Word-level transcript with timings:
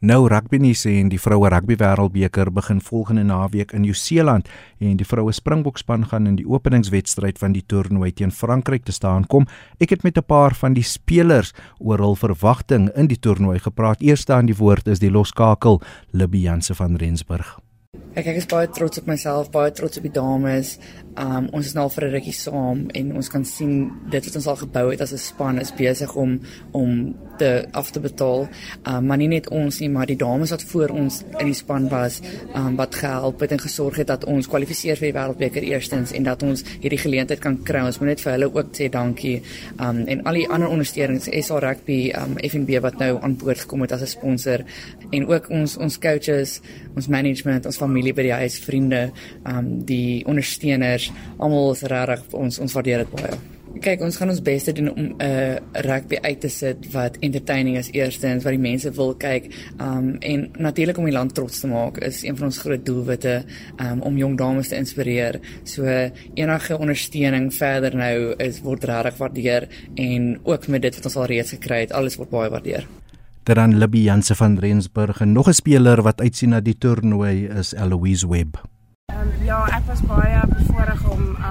Nou 0.00 0.28
rugby 0.30 0.60
sê 0.78 0.92
en 1.00 1.08
die 1.10 1.18
vroue 1.18 1.48
rugby 1.50 1.74
wêreldbeker 1.74 2.52
begin 2.54 2.78
volgende 2.80 3.24
naweek 3.26 3.72
in 3.74 3.82
Nieu-Seeland 3.82 4.46
en 4.78 4.96
die 4.96 5.04
vroue 5.04 5.32
Springbokspan 5.34 6.06
gaan 6.06 6.26
in 6.26 6.36
die 6.38 6.46
openingswedstryd 6.46 7.38
van 7.38 7.52
die 7.52 7.64
toernooi 7.66 8.12
teen 8.12 8.30
Frankryk 8.30 8.84
te 8.84 8.92
staan 8.92 9.26
kom. 9.26 9.48
Ek 9.80 9.90
het 9.90 10.04
met 10.04 10.16
'n 10.16 10.22
paar 10.22 10.54
van 10.54 10.74
die 10.74 10.84
spelers 10.84 11.52
oor 11.80 11.98
hul 11.98 12.14
verwagting 12.14 12.90
in 12.94 13.08
die 13.08 13.18
toernooi 13.18 13.58
gepraat. 13.58 14.00
Eerste 14.00 14.34
aan 14.34 14.46
die 14.46 14.56
woord 14.56 14.86
is 14.86 15.00
die 15.00 15.10
loskakel 15.10 15.82
Libby 16.12 16.38
Janse 16.46 16.74
van 16.74 16.96
Rensburg. 16.96 17.58
Ek 18.14 18.26
ek 18.26 18.36
is 18.36 18.46
baie 18.46 18.68
trots 18.68 18.98
op 18.98 19.06
myself, 19.06 19.50
baie 19.50 19.70
trots 19.72 19.96
op 19.96 20.02
die 20.02 20.12
dames. 20.12 20.78
Um 21.16 21.48
ons 21.56 21.66
is 21.66 21.74
nou 21.74 21.84
al 21.86 21.90
vir 21.90 22.04
'n 22.04 22.12
rukkie 22.12 22.32
saam 22.32 22.88
en 22.94 23.16
ons 23.16 23.28
kan 23.28 23.44
sien 23.44 23.90
dit 24.10 24.24
wat 24.24 24.36
ons 24.36 24.46
al 24.46 24.56
gebou 24.56 24.90
het 24.90 25.00
as 25.00 25.12
'n 25.12 25.18
span 25.18 25.58
is 25.58 25.72
besig 25.72 26.14
om 26.14 26.40
om 26.72 27.14
te 27.38 27.66
af 27.72 27.90
te 27.90 28.00
betaal. 28.00 28.48
Um 28.86 29.06
maar 29.06 29.16
nie 29.16 29.28
net 29.28 29.48
ons 29.48 29.80
nie, 29.80 29.88
maar 29.88 30.06
die 30.06 30.16
dames 30.16 30.50
wat 30.50 30.62
voor 30.62 30.88
ons 30.88 31.24
in 31.38 31.46
die 31.46 31.54
span 31.54 31.88
was, 31.88 32.20
um 32.54 32.76
wat 32.76 32.94
gehelp 32.94 33.40
het 33.40 33.52
en 33.52 33.58
gesorg 33.58 33.96
het 33.96 34.06
dat 34.06 34.24
ons 34.24 34.48
kwalifiseer 34.48 34.96
vir 34.96 35.12
die 35.12 35.18
wêreldbeker 35.18 35.62
eerstens 35.62 36.12
en 36.12 36.22
dat 36.22 36.42
ons 36.42 36.64
hierdie 36.80 36.98
geleentheid 36.98 37.40
kan 37.40 37.62
kry. 37.62 37.80
Ons 37.86 37.98
moet 37.98 38.08
net 38.08 38.20
vir 38.20 38.32
hulle 38.32 38.54
ook 38.54 38.66
sê 38.72 38.88
dankie. 38.90 39.42
Um 39.80 40.04
en 40.06 40.22
al 40.24 40.34
die 40.34 40.48
ander 40.48 40.68
ondersteunings, 40.68 41.28
SA 41.46 41.58
Rugby, 41.58 42.12
um 42.14 42.36
FNB 42.38 42.80
wat 42.80 42.98
nou 42.98 43.18
aan 43.22 43.36
boord 43.36 43.58
gekom 43.58 43.80
het 43.80 43.92
as 43.92 44.02
'n 44.02 44.06
sponsor 44.06 44.64
en 45.10 45.26
ook 45.26 45.50
ons 45.50 45.76
ons 45.76 45.98
coaches, 45.98 46.60
ons 46.96 47.08
management, 47.08 47.66
ons 47.66 47.76
familie 47.76 48.12
by 48.14 48.22
die 48.22 48.32
huis, 48.32 48.58
vriende, 48.58 49.10
um 49.46 49.84
die 49.84 50.24
ondersteuners 50.26 51.07
almal 51.38 51.72
is 51.72 51.82
regtig 51.82 52.34
ons 52.34 52.58
ons 52.58 52.72
waardeer 52.72 53.04
dit 53.04 53.16
baie. 53.20 53.38
Kyk, 53.78 54.00
ons 54.02 54.16
gaan 54.16 54.32
ons 54.32 54.40
bes 54.42 54.64
te 54.64 54.72
doen 54.74 54.88
om 54.90 55.04
'n 55.04 55.14
uh, 55.22 55.56
rugby 55.86 56.18
uit 56.22 56.40
te 56.40 56.48
sit 56.48 56.88
wat 56.92 57.18
entertaining 57.20 57.76
is 57.76 57.90
eerstens 57.92 58.44
wat 58.44 58.52
die 58.56 58.60
mense 58.60 58.90
wil 58.90 59.14
kyk. 59.14 59.52
Um 59.80 60.16
en 60.20 60.50
natuurlik 60.58 60.98
om 60.98 61.04
die 61.04 61.12
land 61.12 61.34
trots 61.34 61.60
te 61.60 61.68
maak 61.68 61.98
is 61.98 62.22
een 62.22 62.36
van 62.36 62.46
ons 62.46 62.58
groot 62.58 62.86
doelwitte 62.86 63.44
um 63.76 64.00
om 64.00 64.16
jong 64.16 64.36
dames 64.38 64.68
te 64.68 64.76
inspireer. 64.76 65.40
So 65.64 65.84
enige 66.34 66.78
ondersteuning 66.78 67.54
verder 67.54 67.94
nou 67.94 68.34
is 68.38 68.60
word 68.60 68.84
regtig 68.84 69.16
waardeer 69.16 69.68
en 69.94 70.40
ook 70.42 70.68
met 70.68 70.82
dit 70.82 70.94
wat 70.94 71.04
ons 71.04 71.16
al 71.16 71.26
reeds 71.26 71.50
gekry 71.50 71.80
het, 71.80 71.92
alles 71.92 72.16
word 72.16 72.30
baie 72.30 72.50
waardeer. 72.50 72.86
Dan 73.42 73.78
Libby 73.78 73.98
Janse 73.98 74.34
van 74.34 74.58
Rensburg 74.58 75.20
en 75.20 75.32
nog 75.32 75.48
'n 75.48 75.52
speler 75.52 76.02
wat 76.02 76.20
uitsien 76.20 76.50
na 76.50 76.60
die 76.60 76.78
toernooi 76.78 77.48
is 77.48 77.72
Eloise 77.72 78.28
Webb. 78.28 78.56
Um, 79.12 79.44
ja, 79.44 79.66
ek 79.76 79.86
was 79.86 80.02
baie 80.02 80.47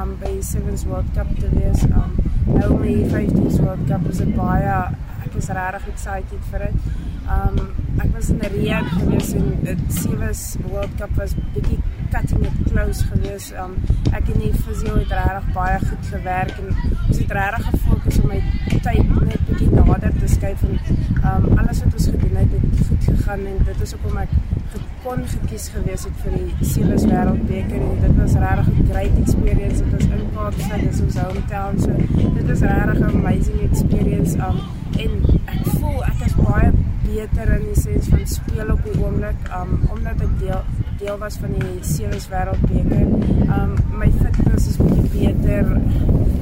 um, 0.07 0.15
by 0.19 0.31
die 0.31 0.43
Sevens 0.43 0.85
World 0.85 1.05
Cup 1.13 1.27
te 1.39 1.49
wees. 1.51 1.83
Um, 1.83 2.15
nou 2.47 2.77
my 2.79 2.95
15s 3.11 3.59
World 3.63 3.83
Cup 3.89 4.07
is 4.11 4.21
dit 4.23 4.33
baie 4.37 4.77
ek 5.25 5.35
is 5.35 5.49
regtig 5.51 5.87
excited 5.91 6.51
vir 6.51 6.67
dit. 6.67 7.06
Um, 7.27 7.57
ek 7.99 8.13
was 8.13 8.29
in 8.29 8.39
Rio 8.39 8.77
gewees 8.93 9.33
en 9.35 9.47
die 9.65 9.75
Sevens 9.91 10.43
World 10.69 10.93
Cup 10.99 11.15
was 11.19 11.33
bietjie 11.55 11.79
cutting 12.11 12.45
it 12.45 12.59
close 12.69 13.03
gewees. 13.03 13.49
Um, 13.59 13.73
ek 14.15 14.29
en 14.31 14.39
die 14.39 14.53
fisio 14.53 14.95
het 14.95 15.11
regtig 15.11 15.49
baie 15.57 15.81
goed 15.83 16.07
gewerk 16.13 16.53
en 16.61 16.69
ons 16.71 17.19
het 17.19 17.33
regtig 17.39 17.67
gefokus 17.73 18.21
om 18.23 18.31
my 18.31 18.39
tyd 18.85 19.11
net 19.27 19.43
bietjie 19.49 19.69
nader 19.73 20.15
te 20.21 20.31
skuif 20.37 20.63
en 20.69 20.79
um, 20.79 21.49
alles 21.57 21.83
wat 21.83 21.99
ons 21.99 22.07
gedoen 22.13 22.39
het 22.39 22.55
het 22.55 22.87
goed 22.87 23.09
gegaan 23.11 23.45
en 23.51 23.61
dit 23.71 23.85
is 23.87 23.95
hoekom 23.97 24.23
ek 24.23 24.39
kon 25.03 25.27
gekies 25.35 25.69
gewees 25.75 26.07
het 26.07 26.23
vir 26.23 26.39
die 26.39 26.67
Seeles 26.71 27.05
Wêreldbeker 27.07 27.83
en 27.91 28.01
dit 28.07 28.17
was 28.21 28.39
regtig 28.43 28.67
'n 28.71 28.89
great 28.91 29.15
experience. 29.23 29.83
Dit 29.83 29.91
was 29.93 30.03
in 30.15 30.27
Kaapstad, 30.35 30.81
dis 30.81 31.01
ons 31.01 31.17
hometown. 31.17 31.79
So 31.79 31.91
dit 32.37 32.45
was 32.47 32.59
regtig 32.59 32.99
'n 32.99 33.15
amazing 33.15 33.59
experience. 33.69 34.35
Um 34.35 34.59
en 35.03 35.11
ek 35.45 35.65
voel 35.79 36.05
ek 36.05 36.25
is 36.25 36.35
baie 36.35 36.71
beter 37.07 37.51
in 37.55 37.63
die 37.69 37.79
sens 37.79 38.07
van 38.11 38.25
speel 38.27 38.71
op 38.73 38.83
die 38.83 38.95
oomblik 38.99 39.51
um 39.55 39.77
omdat 39.93 40.23
ek 40.25 40.33
deel 40.41 40.63
deel 40.99 41.17
was 41.21 41.37
van 41.39 41.53
die 41.55 41.75
Seeles 41.85 42.27
Wêreldbeker. 42.31 43.05
Um 43.57 43.75
my 44.01 44.09
fitness 44.17 44.67
is 44.71 44.79
baie 44.81 45.05
beter. 45.13 45.71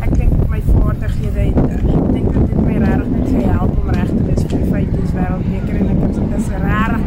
Ek 0.06 0.16
dink 0.16 0.34
my 0.50 0.62
vaardighede 0.70 1.50
het 1.50 1.76
ek 1.76 2.08
dink 2.16 2.32
dit 2.32 2.42
het 2.42 2.62
my 2.62 2.80
regtig 2.86 3.12
net 3.14 3.30
gehelp 3.36 3.78
om 3.84 3.94
reg 4.00 4.10
te 4.14 4.24
wees 4.30 4.46
vir 4.46 4.56
die 4.56 4.72
50s 4.74 5.16
Wêreldbeker 5.20 5.82
en 5.82 5.94
ek 5.94 6.04
het 6.06 6.20
dit 6.22 6.38
is 6.40 6.52
regtig 6.66 7.06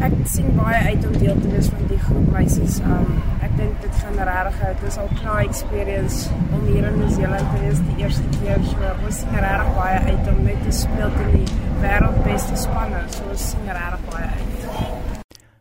ek 0.00 0.14
sien 0.32 0.54
baie 0.56 0.78
uit 0.92 1.02
om 1.10 1.18
deel 1.20 1.40
te 1.42 1.50
wees 1.52 1.68
van 1.74 1.88
die 1.90 2.00
groep 2.06 2.30
meisies. 2.32 2.78
Um 2.86 3.10
dink 3.60 3.80
dit 3.84 3.96
gaan 4.02 4.18
regtig 4.28 4.62
uit. 4.66 4.80
Dit 4.80 4.88
is 4.88 4.98
al 5.02 5.10
klaar 5.20 5.42
experience 5.44 6.30
om 6.54 6.66
hier 6.66 6.86
in 6.88 6.98
Nieu-Seeland 6.98 7.52
te 7.52 7.62
wees 7.64 7.80
die 7.88 7.96
eerste 8.04 8.28
keer. 8.38 8.62
So 8.70 8.92
ons 9.06 9.20
sien 9.22 9.36
regtig 9.36 9.72
baie 9.76 9.98
uit 10.08 10.30
om 10.32 10.40
net 10.46 10.62
te 10.66 10.74
speel 10.80 11.12
teen 11.18 11.32
die 11.36 11.58
wêreldbeste 11.82 12.60
spanne. 12.64 13.02
So 13.16 13.28
ons 13.34 13.48
sien 13.52 13.68
regtig 13.68 14.06
baie 14.12 14.30
uit. 14.36 14.48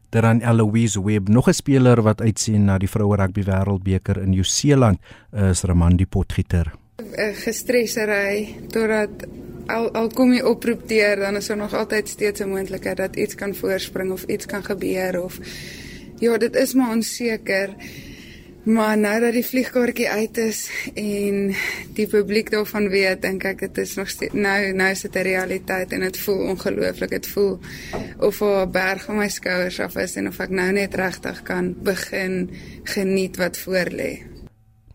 Dan 0.09 0.41
Eloise 0.41 1.03
Webb, 1.05 1.27
nog 1.29 1.47
'n 1.47 1.53
speler 1.53 2.01
wat 2.01 2.21
uitsien 2.21 2.65
na 2.65 2.77
die 2.77 2.89
vroue 2.89 3.15
rugby 3.15 3.43
wêreldbeker 3.43 4.21
in 4.23 4.29
Nieu-Seeland, 4.29 4.97
is 5.31 5.61
Ramandi 5.63 6.05
Potgieter. 6.05 6.71
Gestressery 7.43 8.55
totdat 8.67 9.27
al 9.67 9.91
al 9.93 10.09
kom 10.09 10.33
jy 10.33 10.41
oproep 10.41 10.88
deur 10.88 11.15
dan 11.15 11.35
is 11.35 11.47
daar 11.47 11.57
nog 11.57 11.73
altyd 11.73 12.09
steeds 12.09 12.41
'n 12.41 12.49
moontlikheid 12.49 12.97
dat 12.97 13.15
iets 13.15 13.35
kan 13.35 13.55
voorspring 13.55 14.11
of 14.11 14.23
iets 14.23 14.45
kan 14.45 14.63
gebeur 14.63 15.23
of 15.23 15.39
ja, 16.19 16.38
dit 16.38 16.56
is 16.56 16.74
maar 16.74 16.91
onseker. 16.91 17.75
Maar 18.63 18.97
nou 18.97 19.19
dat 19.19 19.34
die 19.34 19.46
vliegkaartjie 19.46 20.09
uit 20.09 20.38
is 20.38 20.69
en 20.94 21.56
die 21.96 22.07
publiek 22.07 22.52
daarvan 22.52 22.90
weet, 22.91 23.22
dink 23.24 23.44
ek 23.47 23.63
dit 23.63 23.78
is 23.81 23.96
nog 23.96 24.12
steeds 24.12 24.35
nou 24.35 24.74
nou 24.78 24.90
is 24.91 25.02
dit 25.02 25.16
'n 25.16 25.25
realiteit 25.25 25.91
en 25.91 26.00
dit 26.00 26.18
voel 26.18 26.44
ongelooflik. 26.53 27.09
Dit 27.09 27.28
voel 27.28 27.59
of 28.19 28.41
'n 28.41 28.72
berg 28.72 29.03
van 29.03 29.18
my 29.18 29.30
skouers 29.30 29.80
af 29.80 29.96
is 29.96 30.16
en 30.16 30.28
of 30.28 30.40
ek 30.40 30.50
nou 30.50 30.72
net 30.72 30.94
regtig 30.94 31.41
kan 31.41 31.75
begin 31.84 32.50
geniet 32.84 33.38
wat 33.38 33.57
voorlê. 33.57 34.28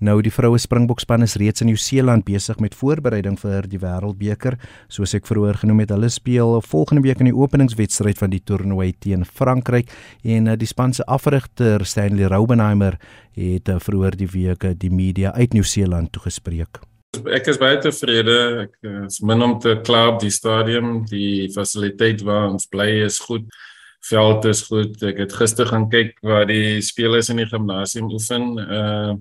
Nou 0.04 0.18
die 0.20 0.32
vroue 0.32 0.58
Springbokspan 0.60 1.24
is 1.24 1.38
reeds 1.40 1.62
in 1.64 1.70
Nieu-Seeland 1.70 2.26
besig 2.28 2.58
met 2.60 2.74
voorbereiding 2.76 3.38
vir 3.40 3.64
die 3.70 3.78
Wêreldbeker. 3.80 4.58
Soos 4.92 5.14
ek 5.16 5.24
vroeër 5.30 5.62
genoem 5.62 5.80
het, 5.80 5.94
hulle 5.94 6.10
speel 6.12 6.58
volgende 6.66 7.06
week 7.06 7.22
in 7.24 7.30
die 7.30 7.36
openingswedstryd 7.36 8.20
van 8.20 8.34
die 8.34 8.42
toernooi 8.44 8.90
teen 9.00 9.24
Frankryk 9.24 9.94
en 10.20 10.50
eh, 10.50 10.58
die 10.60 10.68
span 10.68 10.92
se 10.92 11.06
afrigter 11.08 11.86
Stanley 11.88 12.28
Raubenheimer 12.28 12.98
het 13.38 13.72
eh, 13.72 13.80
vroeër 13.80 14.20
die 14.20 14.28
week 14.34 14.68
die 14.82 14.92
media 14.92 15.32
uit 15.38 15.56
Nieu-Seeland 15.56 16.12
toegespreek. 16.12 16.84
Ek 17.24 17.48
is 17.48 17.62
baie 17.62 17.80
tevrede. 17.80 18.38
Ek 18.66 18.94
is 19.06 19.22
min 19.24 19.40
om 19.46 19.56
te 19.62 19.78
kla 19.86 20.10
op 20.12 20.20
die 20.20 20.34
stadion. 20.34 21.06
Die 21.08 21.48
fasiliteit 21.54 22.26
waar 22.28 22.50
ons 22.50 22.68
bly 22.68 22.90
is 23.06 23.22
goed. 23.24 23.48
Veld 24.04 24.44
is 24.52 24.66
goed. 24.68 24.98
Ek 25.00 25.24
het 25.24 25.32
gister 25.32 25.70
gaan 25.70 25.88
kyk 25.88 26.18
waar 26.20 26.44
die 26.50 26.82
spelers 26.84 27.32
in 27.32 27.40
die 27.40 27.48
gimnasium 27.48 28.12
oefen. 28.12 28.50
Uh 28.60 29.14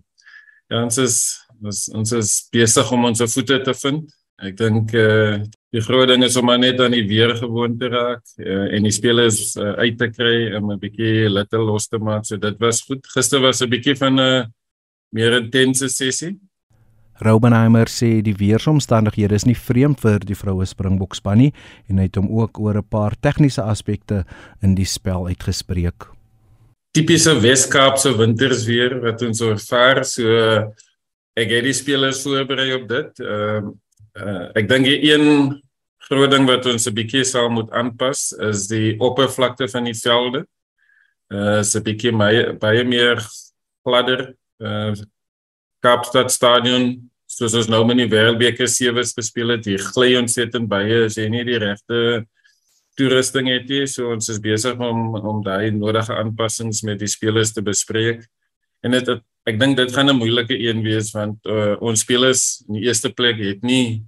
Ja, 0.69 0.83
ons 0.83 0.97
is 0.97 1.17
ons, 1.63 1.87
ons 1.95 2.11
is 2.11 2.31
besig 2.51 2.91
om 2.91 3.05
ons 3.05 3.23
voete 3.33 3.59
te 3.63 3.73
vind. 3.73 4.07
Ek 4.43 4.55
dink 4.59 4.93
eh 4.97 5.03
uh, 5.03 5.43
die 5.73 5.81
groot 5.81 6.07
ding 6.09 6.23
is 6.25 6.35
om 6.37 6.51
net 6.59 6.79
aan 6.81 6.93
die 6.93 7.05
weer 7.07 7.35
gewoon 7.37 7.77
te 7.79 7.89
raak 7.89 8.21
uh, 8.37 8.67
en 8.75 8.83
die 8.85 8.93
spelers 8.93 9.55
uh, 9.57 9.73
uit 9.81 9.97
te 9.97 10.09
kry 10.09 10.53
om 10.57 10.71
'n 10.71 10.79
bietjie 10.79 11.29
little 11.29 11.65
los 11.65 11.87
te 11.87 11.97
maak. 11.97 12.25
So 12.25 12.37
dit 12.37 12.59
was 12.59 12.81
goed. 12.81 13.05
Gister 13.07 13.39
was 13.41 13.61
'n 13.61 13.69
bietjie 13.69 13.95
van 13.95 14.19
'n 14.19 14.53
meer 15.11 15.37
intense 15.37 15.89
sessie. 15.89 16.39
Raubenheimer 17.21 17.87
sê 17.87 18.21
die 18.21 18.35
weeromstandighede 18.35 19.35
is 19.35 19.45
nie 19.45 19.55
vreemd 19.55 20.01
vir 20.01 20.19
die 20.19 20.35
vroue 20.35 20.65
Springbokspan 20.65 21.37
nie 21.37 21.53
en 21.87 21.97
hy 21.97 22.09
het 22.09 22.15
hom 22.15 22.29
ook 22.29 22.59
oor 22.59 22.77
'n 22.77 22.89
paar 22.89 23.13
tegniese 23.21 23.61
aspekte 23.61 24.25
in 24.61 24.75
die 24.75 24.85
spel 24.85 25.27
uitgespreek 25.27 26.12
tipiese 26.93 27.33
Wes-Kaapse 27.41 28.13
wintersweer 28.17 28.99
wat 29.01 29.21
ons 29.25 29.41
ervaar. 29.41 30.03
So 30.05 30.25
ek 31.33 31.49
het 31.49 31.65
die 31.65 31.75
spelers 31.75 32.21
voorberei 32.25 32.73
op 32.77 32.87
dit. 32.89 33.23
Ehm 33.25 33.71
uh, 33.71 33.77
uh, 34.21 34.49
ek 34.59 34.67
dink 34.69 34.85
die 34.85 34.99
een 35.09 35.25
groot 36.05 36.29
ding 36.31 36.45
wat 36.45 36.67
ons 36.69 36.87
'n 36.87 36.93
bietjie 36.93 37.23
sal 37.25 37.49
moet 37.49 37.71
aanpas 37.71 38.33
is 38.49 38.67
die 38.67 38.93
oppervlakte 38.99 39.67
van 39.67 39.89
die 39.89 39.97
velde. 39.97 40.45
Uh 41.31 41.59
is 41.59 41.75
'n 41.75 41.83
bietjie 41.83 42.11
baie 42.11 42.53
baie 42.53 42.83
meer 42.83 43.17
gladder. 43.85 44.35
Uh 44.59 44.93
Kaapstad 45.83 46.31
stadion 46.31 47.09
soos 47.27 47.53
ons 47.53 47.67
nou 47.67 47.83
met 47.85 47.97
die 47.97 48.07
Wêreldbeker 48.07 48.69
sewes 48.69 49.13
gespeel 49.13 49.49
het, 49.57 49.65
hier 49.65 49.81
gly 49.81 50.15
ons 50.15 50.37
net 50.37 50.55
in 50.55 50.67
baie 50.67 51.05
as 51.05 51.17
jy 51.17 51.27
nie 51.29 51.43
die 51.43 51.57
regte 51.57 52.25
toerusting 52.95 53.49
het 53.51 53.69
jy. 53.69 53.85
So 53.89 54.13
ons 54.13 54.29
is 54.29 54.39
besig 54.39 54.79
om 54.79 55.15
om 55.15 55.43
daai 55.43 55.71
nodige 55.71 56.15
aanpassings 56.15 56.83
met 56.83 56.99
die 56.99 57.11
spelers 57.11 57.53
te 57.53 57.61
bespreek. 57.61 58.25
En 58.83 58.91
dit 58.91 59.13
ek 59.45 59.59
dink 59.59 59.77
dit 59.77 59.91
gaan 59.91 60.09
'n 60.09 60.19
moeilike 60.21 60.55
een 60.55 60.83
wees 60.83 61.11
want 61.11 61.39
uh, 61.45 61.75
ons 61.81 61.99
spelers 61.99 62.63
in 62.67 62.79
die 62.79 62.85
eerste 62.87 63.11
plek 63.11 63.37
het 63.39 63.63
nie 63.63 64.03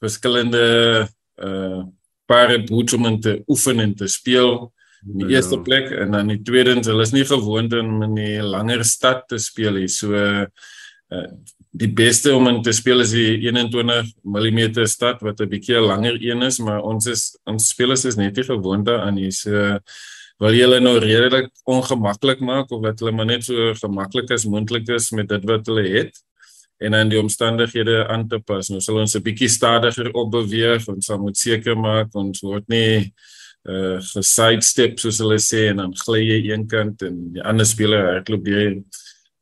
verskillende 0.00 1.08
uh 1.36 1.82
paar 2.30 2.52
boots 2.62 2.94
om 2.94 3.20
te 3.20 3.42
oefen 3.50 3.80
en 3.82 3.94
te 3.94 4.06
speel 4.06 4.70
in 5.02 5.22
die 5.22 5.28
ja. 5.32 5.40
eerste 5.40 5.58
plek. 5.66 5.90
En 5.90 6.14
dan 6.14 6.28
die 6.30 6.42
tweede 6.46 6.76
hulle 6.78 7.02
is 7.02 7.14
nie 7.14 7.24
gewoond 7.26 7.72
om 7.74 8.02
in 8.06 8.18
'n 8.18 8.50
langer 8.54 8.84
stad 8.84 9.26
te 9.28 9.38
speel 9.38 9.74
hier 9.74 9.88
so 9.88 10.14
uh, 10.14 10.46
die 11.70 11.88
beste 11.94 12.32
om 12.34 12.48
in 12.50 12.62
te 12.62 12.72
speel 12.74 13.04
is 13.04 13.12
die 13.14 13.38
21 13.46 14.08
mm 14.24 14.86
stad 14.90 15.20
wat 15.22 15.40
'n 15.40 15.48
bietjie 15.48 15.80
langer 15.80 16.18
een 16.20 16.42
is, 16.42 16.58
maar 16.58 16.82
ons 16.82 17.06
is 17.06 17.38
ons 17.46 17.68
spelers 17.68 18.04
is 18.04 18.16
net 18.16 18.36
nie 18.36 18.44
gewoond 18.44 18.86
daaraan 18.86 19.14
nie. 19.14 19.30
So 19.30 19.78
wil 20.40 20.54
jy 20.54 20.64
hulle 20.64 20.80
nou 20.80 20.98
redelik 20.98 21.50
ongemaklik 21.64 22.40
maak 22.40 22.70
of 22.72 22.82
wat 22.82 23.00
hulle 23.00 23.12
maar 23.12 23.26
net 23.26 23.44
so 23.44 23.74
gemaklik 23.74 24.30
as 24.30 24.44
moontlik 24.44 24.88
is 24.88 25.10
met 25.12 25.28
dit 25.28 25.44
wat 25.44 25.66
hulle 25.66 25.88
het 25.88 26.12
en 26.80 26.92
dan 26.92 27.08
die 27.08 27.20
omstandighede 27.20 28.08
aan 28.08 28.28
te 28.28 28.38
pas. 28.38 28.70
Nou 28.70 28.80
sal 28.80 29.00
ons 29.00 29.14
'n 29.14 29.22
bietjie 29.22 29.48
stadiger 29.48 30.10
opbeweeg 30.14 30.88
en 30.88 31.02
sal 31.02 31.18
moet 31.18 31.36
seker 31.36 31.76
maak 31.76 32.14
ons 32.14 32.40
word 32.40 32.68
nie 32.68 33.12
uh 33.68 34.00
gesidestep 34.00 34.98
soos 34.98 35.18
hulle 35.20 35.36
sê 35.36 35.68
en 35.68 35.76
dan 35.76 35.92
gly 35.94 36.20
jy 36.24 36.50
een 36.50 36.66
kant 36.66 37.02
en 37.02 37.32
die 37.34 37.42
ander 37.42 37.66
speler 37.66 38.12
hardloop 38.12 38.44
deur. 38.44 38.82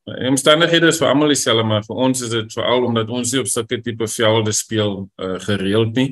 Die 0.09 0.31
omstandighede 0.31 0.93
is 0.93 1.01
vir 1.03 1.11
almal 1.11 1.35
dieselfde 1.35 1.67
maar 1.69 1.85
vir 1.87 2.01
ons 2.07 2.23
is 2.25 2.33
dit 2.33 2.57
veral 2.57 2.89
omdat 2.89 3.11
ons 3.11 3.35
nie 3.35 3.43
op 3.43 3.51
sulke 3.51 3.81
tipe 3.85 4.09
velde 4.09 4.55
speel 4.57 5.05
uh 5.21 5.37
gereeld 5.45 5.95
nie 5.99 6.11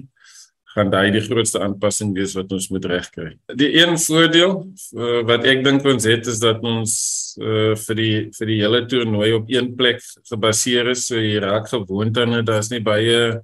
gaan 0.76 0.92
daai 0.92 1.08
die 1.14 1.24
grootste 1.24 1.62
aanpassing 1.64 2.12
wees 2.16 2.34
wat 2.36 2.52
ons 2.52 2.68
moet 2.72 2.84
regkry. 2.90 3.30
Die 3.56 3.70
een 3.78 3.96
voordeel 4.00 4.54
uh, 4.60 5.22
wat 5.28 5.46
ek 5.48 5.64
dink 5.64 5.86
ons 5.88 6.04
het 6.08 6.28
is 6.28 6.40
dat 6.42 6.60
ons 6.66 6.92
uh, 7.40 7.72
vir 7.86 8.00
die 8.00 8.14
vir 8.36 8.52
die 8.52 8.58
hele 8.60 8.82
toernooi 8.90 9.30
op 9.38 9.52
een 9.52 9.72
plek 9.78 10.02
gebaseer 10.28 10.92
is. 10.92 11.06
So 11.08 11.20
jy 11.20 11.40
raak 11.44 11.70
gewoond 11.72 12.20
aan 12.20 12.38
dit. 12.38 12.48
Daar's 12.48 12.70
nie 12.72 12.82
baie 12.84 13.40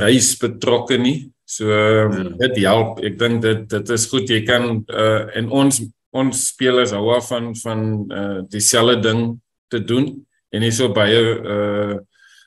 reis 0.00 0.32
betrokke 0.40 0.98
nie. 1.00 1.28
So 1.46 1.68
um, 1.68 2.32
dit 2.40 2.62
help. 2.64 3.04
Ek 3.04 3.20
dink 3.20 3.44
dit 3.44 3.68
dit 3.76 3.94
is 3.98 4.08
goed 4.10 4.32
jy 4.32 4.40
kan 4.48 4.80
uh, 4.80 5.26
en 5.36 5.52
ons 5.52 5.84
ons 6.16 6.46
spelers 6.48 6.94
hou 6.96 7.10
af 7.12 7.28
van 7.28 7.52
van 7.60 7.82
uh, 8.08 8.38
dieselfde 8.48 9.02
ding 9.04 9.26
te 9.72 9.82
doen 9.84 10.10
en 10.52 10.64
nie 10.64 10.74
so 10.74 10.92
baie 10.94 11.22
uh 11.56 11.96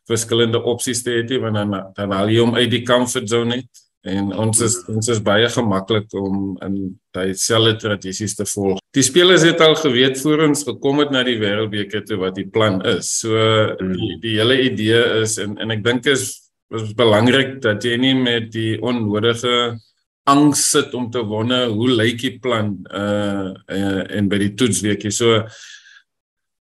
verskillende 0.09 0.57
opsies 0.65 1.03
te 1.05 1.19
hê 1.19 1.37
want 1.37 1.59
dan 1.59 1.75
dan 1.93 2.15
haal 2.17 2.31
jy 2.33 2.41
hom 2.41 2.55
uit 2.57 2.71
die 2.71 2.81
comfort 2.81 3.29
zone 3.29 3.59
net 3.59 3.83
en 4.07 4.31
ons 4.39 4.61
is 4.63 4.77
ons 4.87 5.09
is 5.11 5.19
baie 5.23 5.47
gemaklik 5.51 6.13
om 6.15 6.55
in 6.65 6.75
daai 7.15 7.33
selfde 7.35 7.75
tradisies 7.81 8.35
te 8.37 8.45
volg. 8.47 8.79
Die 8.95 9.03
spelers 9.03 9.43
het 9.43 9.59
al 9.61 9.75
geweet 9.75 10.21
voor 10.21 10.45
ons 10.47 10.63
gekom 10.63 11.01
het 11.03 11.11
na 11.11 11.23
die 11.27 11.37
wêreldbeker 11.41 12.05
toe 12.07 12.19
wat 12.23 12.37
die 12.39 12.47
plan 12.47 12.79
is. 12.87 13.11
So 13.21 13.35
die 13.81 14.15
die 14.23 14.37
hele 14.39 14.61
idee 14.69 15.03
is 15.23 15.37
en 15.43 15.57
en 15.59 15.75
ek 15.75 15.83
dink 15.83 16.07
is 16.07 16.31
is 16.75 16.93
belangrik 16.95 17.57
dat 17.61 17.83
jy 17.83 17.97
nie 17.97 18.15
met 18.15 18.51
die 18.53 18.77
onnodige 18.79 19.75
angs 20.29 20.61
sit 20.71 20.93
om 20.93 21.09
te 21.11 21.23
wonder 21.25 21.67
hoe 21.73 21.89
lyk 21.89 22.21
die 22.21 22.35
plan 22.39 22.75
uh, 22.93 23.49
uh 23.67 24.03
en 24.15 24.29
by 24.29 24.37
die 24.45 24.53
toetsweekie. 24.55 25.11
So 25.11 25.43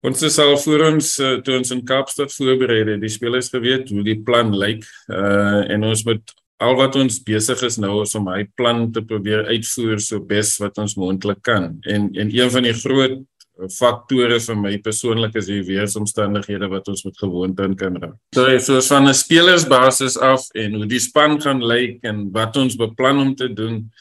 ons 0.01 0.21
is 0.27 0.37
al 0.41 0.55
voor 0.57 0.85
ons 0.89 1.13
uh, 1.21 1.33
toe 1.45 1.57
ons 1.59 1.73
in 1.75 1.85
Kaapstad 1.85 2.33
voorberei 2.33 2.83
het, 2.83 3.01
die 3.01 3.11
spelers 3.11 3.51
geweet 3.53 3.89
hoe 3.93 4.03
die 4.05 4.19
plan 4.25 4.53
lyk 4.57 4.85
uh 5.09 5.61
en 5.71 5.83
ons 5.87 6.05
moet 6.07 6.37
al 6.61 6.77
wat 6.77 6.95
ons 6.99 7.17
besig 7.25 7.61
is 7.65 7.79
nou 7.81 8.01
is 8.03 8.13
om 8.17 8.29
hy 8.29 8.43
plan 8.57 8.85
te 8.93 9.01
probeer 9.01 9.47
uitvoer 9.49 10.01
so 10.01 10.21
bes 10.21 10.53
wat 10.61 10.77
ons 10.81 10.97
moontlik 10.99 11.41
kan. 11.45 11.73
En 11.89 12.09
en 12.13 12.33
een 12.33 12.53
van 12.53 12.67
die 12.67 12.77
groot 12.77 13.21
faktore 13.69 14.39
vir 14.41 14.57
my 14.57 14.71
persoonlik 14.81 15.35
is 15.37 15.49
die 15.49 15.61
weeromstandighede 15.65 16.69
wat 16.71 16.87
ons 16.89 17.03
met 17.05 17.17
gewoonte 17.17 17.65
in 17.67 17.75
kan 17.77 17.97
raak. 18.01 18.15
So 18.35 18.45
so 18.59 18.81
van 18.81 19.09
'n 19.09 19.13
spelersbasis 19.13 20.17
af 20.17 20.47
en 20.53 20.73
hoe 20.75 20.85
die 20.85 20.99
span 20.99 21.41
gaan 21.41 21.61
lyk 21.61 21.99
en 22.03 22.31
wat 22.31 22.57
ons 22.57 22.75
beplan 22.75 23.19
om 23.19 23.35
te 23.35 23.53
doen, 23.53 23.91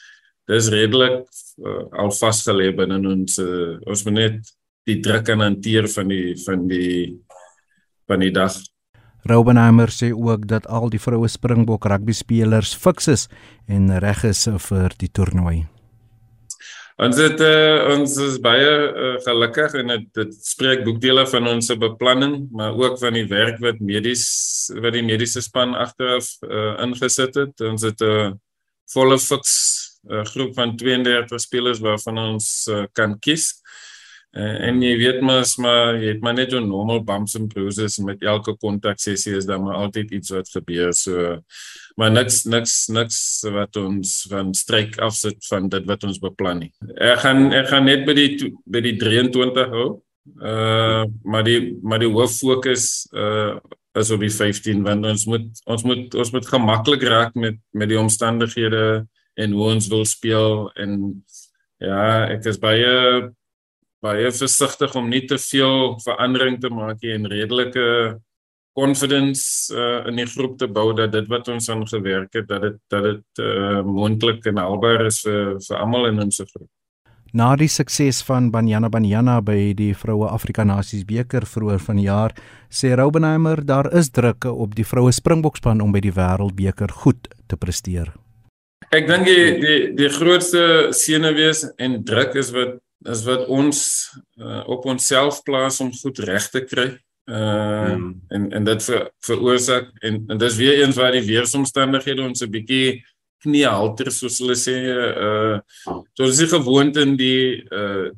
dis 0.47 0.69
redelik 0.69 1.25
uh, 1.65 1.85
al 1.91 2.11
vasgelê 2.11 2.71
binne 2.75 2.97
ons 3.07 3.37
uh, 3.37 3.77
ons 3.85 4.03
moet 4.05 4.13
net 4.13 4.39
die 4.89 4.99
druk 5.03 5.29
aan 5.29 5.43
hanteer 5.45 5.87
van 5.91 6.09
die 6.09 6.35
van 6.45 6.67
die 6.69 7.17
van 8.09 8.23
die 8.23 8.31
dag. 8.33 8.55
Roubenheimer 9.29 9.91
sê 9.93 10.09
ook 10.11 10.47
dat 10.49 10.65
al 10.65 10.89
die 10.89 10.99
vroue 11.01 11.29
Springbok 11.29 11.85
rugby 11.85 12.15
spelers 12.17 12.73
fiks 12.73 13.07
is 13.07 13.27
en 13.69 13.91
reg 14.01 14.23
is 14.25 14.47
vir 14.69 14.97
die 14.97 15.11
toernooi. 15.13 15.67
Ons 17.01 17.17
het 17.17 17.39
uh, 17.41 17.93
ons 17.95 18.15
is 18.21 18.35
baie 18.41 18.65
uh, 18.69 19.13
gelukkig 19.25 19.77
en 19.79 19.93
dit 19.93 20.07
dit 20.17 20.33
spreek 20.45 20.83
boekdele 20.85 21.23
van 21.29 21.47
ons 21.53 21.71
beplanning, 21.81 22.35
maar 22.53 22.77
ook 22.77 22.99
van 23.01 23.17
die 23.17 23.25
werk 23.29 23.61
wat 23.61 23.79
medies 23.81 24.25
wat 24.81 24.93
die 24.97 25.05
mediese 25.05 25.41
span 25.41 25.73
agteraf 25.77 26.27
uh, 26.45 26.75
ingesit 26.83 27.37
het. 27.37 27.65
Ons 27.65 27.85
het 27.85 28.01
'n 28.01 28.11
uh, 28.11 28.33
volle 28.93 29.17
fiks 29.17 29.53
uh, 30.09 30.25
groep 30.33 30.53
van 30.53 30.75
32 30.77 31.41
spelers 31.41 31.79
waarvan 31.79 32.17
ons 32.17 32.67
uh, 32.69 32.85
kan 32.93 33.17
kies. 33.19 33.49
Uh, 33.49 33.90
en 34.33 34.77
jy 34.79 34.93
weet 34.95 35.21
mos 35.27 35.57
maar 35.59 35.97
jy 35.99 36.13
het 36.13 36.21
maar 36.23 36.33
net 36.33 36.53
'n 36.53 36.67
normal 36.67 37.03
bumps 37.03 37.35
and 37.35 37.53
bruises 37.53 37.97
met 37.99 38.23
elke 38.23 38.55
kontak 38.55 38.99
sessie 38.99 39.35
is 39.35 39.45
daar 39.45 39.59
maar 39.59 39.75
altyd 39.75 40.11
iets 40.11 40.29
wat 40.29 40.49
gebeur 40.49 40.93
so 40.93 41.41
maar 41.97 42.11
niks 42.11 42.45
niks 42.45 42.87
niks 42.87 43.17
wat 43.51 43.75
ons 43.75 44.25
van 44.29 44.53
stryk 44.53 44.97
afsit 44.99 45.45
van 45.49 45.67
dit 45.69 45.85
wat 45.85 46.03
ons 46.03 46.19
beplan 46.19 46.59
nie. 46.59 46.71
Ek 46.95 47.19
gaan 47.25 47.51
ek 47.51 47.67
gaan 47.67 47.85
net 47.85 48.05
by 48.07 48.13
die 48.13 48.53
by 48.65 48.81
die 48.81 48.95
23 48.97 49.69
hou. 49.75 50.01
Uh 50.39 51.05
maar 51.23 51.43
die 51.43 51.77
maar 51.83 51.99
die 51.99 52.09
hoof 52.09 52.39
fokus 52.39 53.07
uh 53.13 53.59
is 53.99 54.11
op 54.11 54.21
die 54.23 54.31
15 54.31 54.83
want 54.83 55.05
ons 55.05 55.25
moet 55.27 55.47
ons 55.65 55.83
moet 55.83 56.15
ons 56.15 56.31
moet 56.31 56.47
gemaklik 56.47 57.03
raak 57.03 57.35
met 57.35 57.59
met 57.75 57.89
die 57.91 57.99
omstandighede 57.99 59.05
en 59.35 59.51
hoe 59.51 59.67
ons 59.73 59.87
wil 59.91 60.05
speel 60.05 60.71
en 60.79 61.23
ja, 61.81 62.29
ek 62.31 62.45
is 62.45 62.59
baie 62.61 63.31
baie 64.01 64.31
versigtig 64.33 64.95
om 64.97 65.09
nie 65.09 65.23
te 65.29 65.37
veel 65.37 65.95
verandering 66.01 66.59
te 66.61 66.69
maak 66.73 67.01
nie 67.05 67.13
en 67.15 67.29
redelike 67.29 67.87
confidence 68.77 69.73
uh, 69.75 70.07
in 70.07 70.19
die 70.21 70.27
groep 70.31 70.57
te 70.59 70.67
bou 70.67 70.91
dat 70.95 71.11
dit 71.11 71.27
wat 71.31 71.49
ons 71.51 71.69
aan 71.69 71.83
gewerk 71.87 72.33
het 72.39 72.47
dat 72.47 72.61
dit 72.65 72.77
dat 72.93 73.03
dit 73.03 73.41
uh, 73.43 73.81
moontlik 73.83 74.45
en 74.47 74.61
haalbaar 74.63 75.05
is 75.09 75.21
vir 75.25 75.57
vir 75.59 75.81
almal 75.81 76.07
in 76.11 76.23
ons 76.23 76.39
groep. 76.39 76.69
Na 77.31 77.53
die 77.55 77.69
sukses 77.71 78.19
van 78.27 78.49
Banyana 78.51 78.89
Banyana 78.91 79.37
by 79.39 79.71
die 79.75 79.93
Vroue 79.95 80.27
Afrika 80.27 80.65
Nasies 80.67 81.05
beker 81.07 81.45
vroeër 81.47 81.79
vanjaar, 81.79 82.33
sê 82.67 82.91
Roubenheimer 82.99 83.63
daar 83.63 83.87
is 83.95 84.11
druk 84.11 84.43
op 84.51 84.75
die 84.75 84.83
vroue 84.83 85.13
Springbokspan 85.15 85.79
om 85.79 85.95
by 85.95 86.01
die 86.03 86.11
Wêreldbeker 86.11 86.91
goed 87.03 87.29
te 87.47 87.55
presteer. 87.55 88.11
Ek 88.91 89.07
dink 89.07 89.23
die 89.29 89.45
die 89.63 89.79
die 89.95 90.11
grootste 90.11 90.91
senuwees 90.91 91.63
en 91.79 92.01
druk 92.03 92.35
is 92.35 92.51
wat 92.51 92.81
is 93.09 93.23
wat 93.25 93.47
ons 93.47 93.79
uh, 94.37 94.61
op 94.69 94.85
onsself 94.85 95.41
plaas 95.43 95.79
om 95.81 95.91
goed 95.93 96.19
reg 96.19 96.49
te 96.49 96.61
kry. 96.65 96.89
Uh 97.29 97.85
hmm. 97.85 98.21
en 98.29 98.51
en 98.51 98.63
dit 98.63 98.83
ver, 98.83 99.11
veroorsaak 99.21 99.91
en 100.01 100.23
en 100.27 100.37
dis 100.37 100.55
weer 100.57 100.81
eens 100.81 100.97
waar 100.97 101.13
die 101.13 101.25
weeromstandighede 101.25 102.23
ons 102.25 102.41
'n 102.41 102.49
bietjie 102.49 103.03
knie 103.41 103.65
halter 103.65 104.11
soos 104.11 104.39
hulle 104.41 104.57
sê 104.57 104.75
uh 104.89 105.59
so 106.17 106.25
dis 106.25 106.49
gewoond 106.49 106.97
in 106.97 107.15
die 107.17 107.61
uh 107.71 108.09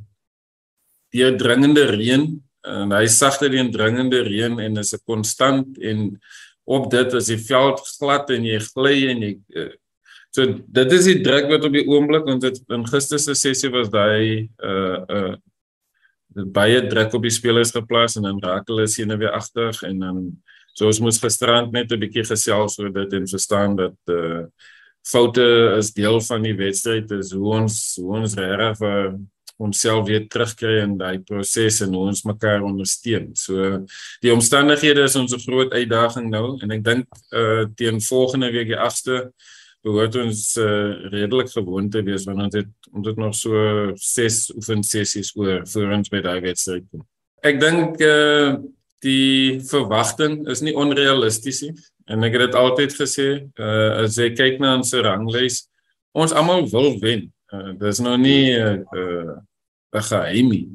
die 1.13 1.35
dringende 1.35 1.85
reën 1.91 2.25
en 2.63 2.95
hy 2.95 3.05
sagte 3.11 3.49
die 3.51 3.69
dringende 3.71 4.23
reën 4.23 4.59
en 4.59 4.77
is 4.77 4.93
'n 4.95 5.03
konstant 5.05 5.77
en 5.77 6.19
op 6.63 6.89
dit 6.91 7.13
as 7.13 7.27
die 7.27 7.37
veld 7.37 7.79
glad 7.99 8.29
en 8.29 8.45
jy 8.45 8.59
gly 8.59 8.97
en 9.11 9.21
jy 9.21 9.33
uh, 9.59 9.71
So 10.33 10.49
dit 10.49 10.93
is 10.97 11.05
die 11.05 11.19
druk 11.21 11.49
wat 11.51 11.65
op 11.67 11.73
die 11.75 11.85
oomblik 11.85 12.25
want 12.25 12.41
dit 12.41 12.55
in 12.73 12.85
gister 12.89 13.21
se 13.21 13.35
sessie 13.37 13.69
was 13.73 13.91
daai 13.93 14.49
uh 14.65 15.01
uh 15.17 15.33
baie 16.33 16.79
druk 16.89 17.13
op 17.13 17.21
die 17.27 17.33
spelers 17.33 17.71
geplaas 17.75 18.17
en 18.17 18.25
dan 18.25 18.39
raak 18.41 18.65
hulle 18.71 18.87
sien 18.89 19.13
weer 19.21 19.35
agter 19.37 19.77
en 19.85 19.99
dan 20.01 20.23
so 20.73 20.89
ons 20.89 21.01
moes 21.05 21.21
gisterand 21.21 21.69
net 21.71 21.91
'n 21.91 22.01
bietjie 22.01 22.25
gesels 22.25 22.79
oor 22.79 22.89
dit 22.89 23.13
en 23.13 23.29
verstaan 23.29 23.77
dat 23.77 23.97
uh 24.09 24.41
foute 25.05 25.45
is 25.77 25.93
deel 25.93 26.19
van 26.21 26.41
die 26.41 26.55
wedstryd 26.57 27.11
is 27.11 27.31
hoe 27.37 27.53
ons 27.61 27.95
hoe 28.01 28.17
ons 28.17 28.33
reg 28.33 28.77
vir 28.79 29.19
onsself 29.61 30.07
weer 30.07 30.27
terugkry 30.27 30.81
in 30.81 30.97
daai 30.97 31.19
proses 31.21 31.81
en 31.85 31.93
hoe 31.93 32.07
ons 32.09 32.23
mekaar 32.25 32.63
ondersteun. 32.65 33.35
So 33.35 33.85
die 34.21 34.33
omstandighede 34.33 35.03
is 35.03 35.15
ons 35.15 35.45
groot 35.45 35.71
uitdaging 35.71 36.31
nou 36.33 36.57
en 36.57 36.71
ek 36.71 36.83
dink 36.83 37.05
uh 37.31 37.65
teen 37.75 38.01
volgende 38.01 38.49
week 38.49 38.73
die 38.73 38.81
8ste 38.81 39.29
behoort 39.83 40.15
ons 40.21 40.43
uh, 40.61 41.09
redelik 41.11 41.49
gewoon 41.51 41.89
te 41.91 42.03
wees 42.07 42.27
want 42.29 42.45
ons 42.45 42.55
het 42.55 42.69
ons 42.93 43.07
het 43.09 43.19
nog 43.19 43.35
so 43.35 43.91
6 43.99 44.53
oefensessies 44.55 45.33
oor 45.35 45.65
voor 45.67 45.97
ons 45.97 46.11
by 46.13 46.21
daai 46.23 46.39
wedstryd. 46.45 46.85
Ek 47.43 47.59
dink 47.59 47.99
uh, 48.03 48.55
die 49.03 49.59
verwagting 49.67 50.43
is 50.51 50.63
nie 50.63 50.75
onrealisties 50.79 51.63
nie 51.65 51.73
en 52.11 52.23
ek 52.27 52.37
het 52.37 52.45
dit 52.47 52.59
altyd 52.59 52.95
gesê 52.99 53.27
uh, 53.59 54.03
as 54.03 54.19
jy 54.19 54.31
kyk 54.37 54.61
na 54.63 54.77
ons 54.79 54.95
ranglys 55.03 55.65
ons 56.13 56.35
almal 56.35 56.67
wil 56.71 56.93
wen. 57.01 57.27
Uh, 57.53 57.73
Dis 57.79 57.99
nou 58.03 58.15
nie 58.17 58.55
'n 58.55 58.85
uh, 58.95 59.35
'n 59.93 60.07
geheim 60.09 60.49
nie. 60.49 60.67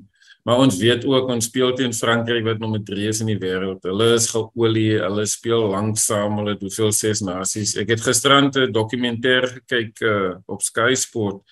Maar 0.48 0.62
ons 0.64 0.78
weet 0.80 1.02
ook 1.04 1.28
ons 1.28 1.44
speel 1.44 1.74
teen 1.76 1.92
Frankryk 1.92 2.46
wat 2.46 2.60
nommer 2.62 2.80
3 2.80 3.10
is 3.10 3.18
in 3.20 3.28
die 3.28 3.36
wêreld. 3.36 3.82
Hulle 3.84 4.14
is 4.14 4.30
geolie, 4.32 4.94
hulle 4.96 5.26
speel 5.28 5.66
lanksaam, 5.74 6.38
hulle 6.40 6.54
het 6.54 6.62
hoeveel 6.64 6.94
ses 6.96 7.20
nasies. 7.20 7.74
Ek 7.76 7.92
het 7.92 8.00
gisterand 8.00 8.56
'n 8.56 8.72
dokumentêr 8.72 9.44
gekyk 9.58 10.00
uh, 10.00 10.40
op 10.48 10.64
Sky 10.64 10.94
Sport. 10.96 11.42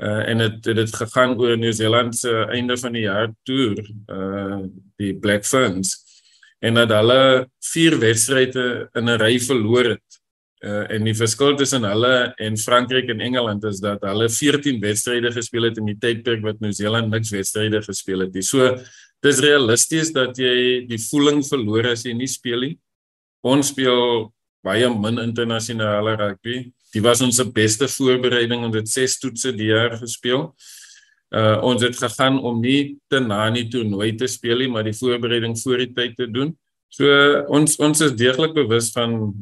Uh, 0.00 0.24
en 0.30 0.38
dit 0.38 0.64
het 0.64 0.76
dit 0.76 0.94
gegaan 0.96 1.36
oor 1.36 1.58
Nieu-Seeland 1.58 2.16
se 2.16 2.32
einde 2.48 2.76
van 2.76 2.92
die 2.92 3.04
jaar 3.04 3.28
toer, 3.44 3.84
uh 4.08 4.64
die 4.96 5.12
Black 5.14 5.44
Ferns. 5.44 6.00
en 6.64 6.74
dat 6.74 6.88
hulle 6.96 7.46
vier 7.72 7.98
wedstryde 8.00 8.88
in 8.96 9.08
'n 9.10 9.20
ry 9.20 9.38
verloor 9.38 9.84
het. 9.84 10.23
Uh, 10.64 10.86
en 10.94 11.04
die 11.04 11.12
verskil 11.12 11.58
tussen 11.60 11.84
hulle 11.84 12.32
en 12.40 12.54
Frankryk 12.56 13.10
en 13.12 13.20
Engeland 13.20 13.64
is 13.68 13.82
dat 13.84 14.00
hulle 14.08 14.30
14 14.32 14.78
wedstryde 14.80 15.28
gespeel 15.34 15.66
het 15.68 15.80
in 15.80 15.90
die 15.90 15.98
tydperk 16.00 16.40
wat 16.46 16.62
Nieu-Seeland 16.64 17.12
niks 17.12 17.34
wedstryde 17.34 17.82
gespeel 17.84 18.24
het 18.24 18.32
nie. 18.32 18.44
So 18.46 18.70
dis 19.24 19.42
realisties 19.44 20.14
dat 20.16 20.40
jy 20.40 20.86
die 20.88 21.00
voeling 21.10 21.42
verloor 21.44 21.90
as 21.90 22.06
jy 22.08 22.14
nie 22.16 22.30
speel 22.32 22.64
nie. 22.64 22.72
Ons 23.44 23.74
speel 23.74 24.30
baie 24.64 24.88
min 24.88 25.20
internasionale 25.26 26.16
rugby. 26.22 26.62
Dit 26.94 27.04
was 27.04 27.20
ons 27.20 27.42
beste 27.52 27.90
voorbereiding 27.98 28.64
ons 28.64 28.80
het 28.80 28.88
6 28.88 29.20
toetse 29.20 29.52
die 29.52 29.68
jaar 29.68 29.98
gespeel. 30.00 30.48
Uh 31.34 31.60
ons 31.66 31.84
het 31.84 32.00
gegaan 32.00 32.40
om 32.40 32.64
nie 32.64 32.96
te 33.12 33.20
na 33.20 33.50
in 33.50 33.60
die 33.60 33.68
toernooi 33.68 34.14
te 34.16 34.32
speel 34.32 34.64
nie, 34.64 34.72
maar 34.72 34.88
die 34.88 34.96
voorbereiding 34.96 35.60
voor 35.60 35.84
die 35.84 35.92
tyd 35.92 36.16
te 36.16 36.30
doen. 36.30 36.56
So 36.88 37.04
ons 37.52 37.76
ons 37.84 38.00
is 38.06 38.16
deeglik 38.16 38.56
bewus 38.56 38.94
van 38.96 39.34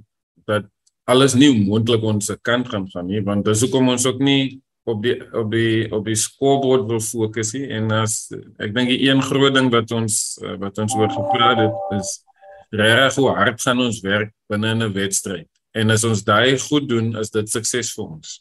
dat 0.50 0.66
alles 1.04 1.34
nie 1.34 1.50
moontlik 1.66 2.02
ons 2.02 2.26
se 2.26 2.36
kant 2.42 2.68
gaan 2.68 2.88
gaan 2.90 3.06
nie, 3.06 3.22
want 3.22 3.44
dis 3.44 3.62
hoekom 3.64 3.88
ons 3.88 4.06
ook 4.06 4.20
nie 4.20 4.60
op 4.84 5.02
die 5.02 5.16
op 5.32 5.50
die 5.50 5.86
op 5.92 6.04
die 6.04 6.18
scoreboard 6.18 6.88
wil 6.90 7.00
fokus 7.00 7.52
nie 7.54 7.68
en 7.70 7.90
as 7.94 8.32
ek 8.58 8.74
dink 8.74 8.90
die 8.90 9.06
een 9.06 9.22
groot 9.22 9.54
ding 9.54 9.70
wat 9.70 9.92
ons 9.94 10.38
uh, 10.42 10.56
wat 10.58 10.78
ons 10.82 10.94
oor 10.98 11.10
gepraat 11.10 11.62
het 11.62 11.98
is 12.00 12.24
regtig 12.72 13.20
hoe 13.20 13.34
hard 13.36 13.60
gaan 13.62 13.82
ons 13.84 14.00
werk 14.00 14.32
binne 14.48 14.74
'n 14.74 14.92
wedstryd. 14.92 15.48
En 15.74 15.90
as 15.90 16.04
ons 16.04 16.24
daai 16.24 16.58
goed 16.58 16.88
doen, 16.88 17.16
is 17.16 17.30
dit 17.30 17.48
sukses 17.48 17.94
vir 17.94 18.04
ons. 18.04 18.40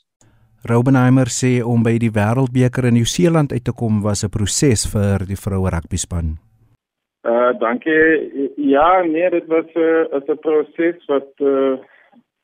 Robenheimer 0.67 1.27
sê 1.27 1.63
om 1.63 1.83
by 1.83 1.97
die 1.97 2.11
Wêreldbeker 2.11 2.85
in 2.85 2.93
Nieu-Seeland 2.93 3.51
uit 3.51 3.63
te 3.63 3.71
kom 3.71 4.01
was 4.01 4.23
'n 4.23 4.29
proses 4.29 4.85
vir 4.85 5.25
die 5.25 5.35
vroue 5.35 5.69
rugbyspan. 5.69 6.37
Uh 7.23 7.51
dankie. 7.59 8.51
Ja, 8.57 9.01
nee, 9.03 9.29
dit 9.29 9.47
was 9.47 9.65
'n 9.75 9.79
uh, 10.15 10.33
'n 10.33 10.39
proses 10.39 11.05
wat 11.07 11.29
uh 11.39 11.77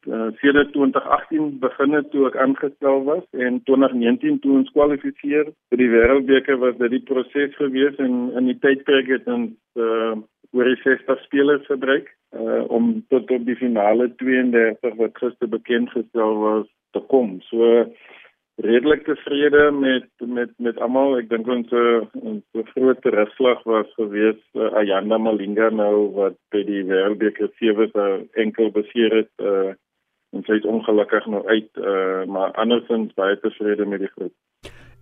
uh, 0.07 0.29
sedert 0.41 0.71
2018 0.73 1.59
begin 1.59 1.93
het 1.97 2.09
toe 2.11 2.27
ek 2.29 2.39
aangestel 2.43 3.03
was 3.07 3.25
en 3.47 3.59
2019 3.69 4.39
toe 4.43 4.55
ons 4.61 4.71
kwalifiseer 4.75 5.51
vir 5.71 5.81
die 5.83 5.91
wêreldbeker 5.93 6.59
was 6.63 6.77
dit 6.81 6.95
die 6.97 7.03
proses 7.11 7.55
gewees 7.59 7.99
en 8.03 8.17
in 8.39 8.51
die 8.51 8.59
tydperk 8.63 9.11
het 9.15 9.29
ons 9.31 9.53
uh, 9.79 10.15
oor 10.55 10.69
die 10.71 10.79
60 10.83 11.23
spelers 11.25 11.65
gebruik 11.67 12.11
uh, 12.35 12.63
om 12.73 12.93
tot 13.13 13.31
op 13.31 13.47
die 13.47 13.57
finale 13.59 14.09
32 14.21 14.99
wat 15.01 15.17
gister 15.23 15.51
bekend 15.51 15.91
gestel 15.95 16.37
was 16.43 16.67
te 16.95 17.01
kom. 17.11 17.37
So 17.49 17.85
redelik 18.63 19.03
tevrede 19.05 19.71
met 19.71 20.07
met 20.23 20.53
met 20.57 20.79
almal. 20.81 21.17
Ek 21.19 21.29
dink 21.29 21.49
ons 21.51 21.73
ons 21.77 22.71
groot 22.73 23.01
terugslag 23.03 23.59
was 23.69 23.89
gewees 23.99 24.39
uh, 24.55 24.71
Ayanda 24.81 25.19
Malinga 25.21 25.69
nou 25.69 26.07
wat 26.15 26.39
by 26.55 26.63
die 26.65 26.85
wêreldbeker 26.87 27.51
sewe 27.59 27.89
enkel 28.45 28.71
beseer 28.73 29.21
het 29.21 29.33
uh, 29.43 29.75
en 30.37 30.45
sy 30.45 30.59
is 30.61 30.67
ongelukkig 30.69 31.25
nou 31.33 31.43
uit 31.49 31.81
uh, 31.81 32.23
maar 32.29 32.53
andersins 32.61 33.13
baie 33.17 33.37
tevrede 33.41 33.87
met 33.89 34.05
die 34.05 34.11
groep. 34.13 34.33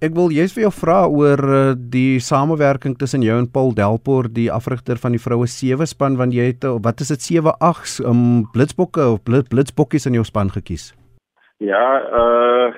Ek 0.03 0.11
wil 0.15 0.33
jous 0.35 0.51
vir 0.55 0.65
jou 0.65 0.73
vra 0.75 0.97
oor 1.07 1.41
uh, 1.47 1.61
die 1.75 2.19
samewerking 2.23 2.97
tussen 2.99 3.23
jou 3.23 3.37
en 3.39 3.47
Paul 3.51 3.71
Delport, 3.75 4.33
die 4.35 4.49
afrigter 4.51 4.99
van 5.01 5.15
die 5.15 5.21
vroue 5.23 5.47
sewe 5.51 5.87
span 5.87 6.17
want 6.19 6.35
jy 6.35 6.49
het 6.51 6.67
wat 6.83 7.03
is 7.03 7.13
dit 7.13 7.29
7 7.35 7.55
8 7.63 8.01
um 8.07 8.43
blitsbokke 8.55 9.07
of 9.15 9.23
blit, 9.27 9.47
blitsbokkies 9.51 10.07
in 10.11 10.19
jou 10.19 10.25
span 10.27 10.51
gekies? 10.55 10.91
Ja, 11.63 11.85
uh 12.23 12.73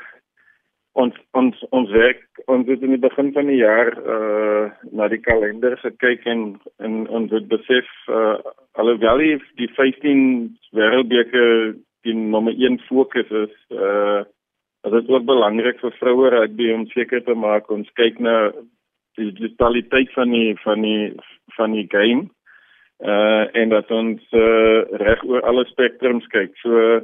ons 0.98 1.14
ons 1.38 1.58
ons 1.78 1.92
werk 1.94 2.24
ons 2.50 2.66
het 2.66 2.82
in 2.82 2.96
die 2.96 3.02
begin 3.02 3.30
van 3.36 3.50
die 3.52 3.60
jaar 3.60 3.92
uh 3.98 4.70
na 4.98 5.10
die 5.12 5.22
kalender 5.22 5.76
gekyk 5.82 6.26
en 6.26 6.46
en 6.82 7.04
ons 7.20 7.34
het 7.34 7.50
besef 7.52 7.90
uh 8.10 8.38
alhoewel 8.78 9.22
die 9.58 9.70
15 9.76 10.58
wêreldbeker 10.78 11.76
die 12.08 12.16
nommer 12.16 12.56
1 12.56 12.80
fokus 12.88 13.30
is 13.44 13.54
uh 13.76 14.24
dit 14.88 15.04
is 15.04 15.10
ook 15.12 15.26
belangrik 15.28 15.82
vir 15.84 15.94
vroue 16.00 16.30
rugby 16.32 16.70
om 16.72 16.86
seker 16.94 17.20
te 17.26 17.34
maak 17.36 17.68
ons 17.76 17.90
kyk 18.00 18.22
na 18.24 18.36
die 19.20 19.34
totaliteit 19.36 20.14
van 20.16 20.32
die 20.32 20.56
van 20.64 20.86
die 20.86 21.12
van 21.58 21.76
die 21.76 21.88
game 21.92 22.30
uh 23.04 23.46
en 23.62 23.70
dat 23.70 23.92
ons 23.92 24.22
uh, 24.32 24.82
reg 25.04 25.24
oor 25.24 25.44
alle 25.46 25.66
spektrums 25.70 26.26
kyk. 26.34 26.56
So 26.64 27.02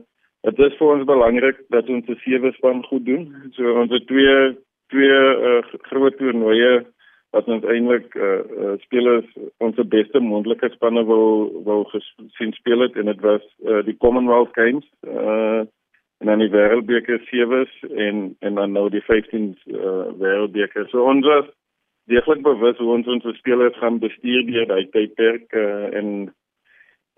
dit 0.47 0.59
is 0.67 0.77
vir 0.79 0.93
ons 0.95 1.09
belangrik 1.09 1.59
dat 1.75 1.89
ons 1.89 2.05
se 2.09 2.15
sewe 2.23 2.53
span 2.57 2.83
goed 2.87 3.05
doen. 3.05 3.27
So 3.57 3.75
ons 3.81 3.91
het 3.93 4.07
twee 4.07 4.55
twee 4.93 5.19
uh, 5.49 5.61
groot 5.89 6.17
toernooie 6.17 6.85
wat 7.33 7.47
ons 7.49 7.65
eintlik 7.65 8.13
uh, 8.15 8.41
uh, 8.63 8.73
spelers 8.85 9.29
ons 9.63 9.79
beste 9.95 10.21
moontlike 10.21 10.69
spanne 10.75 11.01
wil 11.09 11.49
wil 11.67 11.87
gesien 11.93 12.53
speel 12.59 12.85
het 12.85 12.97
en 12.99 13.09
dit 13.09 13.23
was 13.25 13.45
uh, 13.65 13.81
die 13.87 13.97
Commonwealth 13.97 14.53
Games 14.57 14.85
uh 15.07 15.63
en 16.23 16.29
dan 16.29 16.39
die 16.39 16.53
wêreldbeker 16.53 17.19
sewes 17.27 17.71
en 17.99 18.35
en 18.39 18.55
dan 18.55 18.71
nou 18.71 18.85
die 18.89 19.01
15 19.03 19.49
uh, 19.67 20.05
wêreldbeker. 20.21 20.85
So 20.91 21.03
ons 21.03 21.25
was 21.27 21.49
deeglik 22.07 22.45
bewus 22.45 22.79
hoe 22.79 22.93
ons 22.93 23.09
ons 23.11 23.27
spelers 23.37 23.75
gaan 23.81 23.99
bestuur 23.99 24.45
deur 24.47 24.69
daai 24.69 24.87
tydperk 24.95 25.51
uh, 25.51 25.89
en 25.99 26.07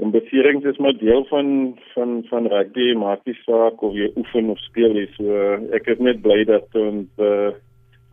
en 0.02 0.12
beserings 0.12 0.66
is 0.72 0.82
maar 0.82 0.98
deel 0.98 1.22
van 1.30 1.78
van 1.94 2.18
van 2.32 2.50
rugby, 2.56 2.88
maak 2.98 3.22
nie 3.30 3.38
saak 3.44 3.84
of 3.86 3.94
jy 3.94 4.10
oefen 4.18 4.50
of 4.50 4.60
speel 4.66 4.98
nie. 4.98 5.08
So 5.20 5.38
uh, 5.38 5.62
ek 5.78 5.94
is 5.94 6.02
net 6.10 6.24
bly 6.26 6.42
dat 6.50 6.82
ons 6.82 7.22
uh, 7.22 7.54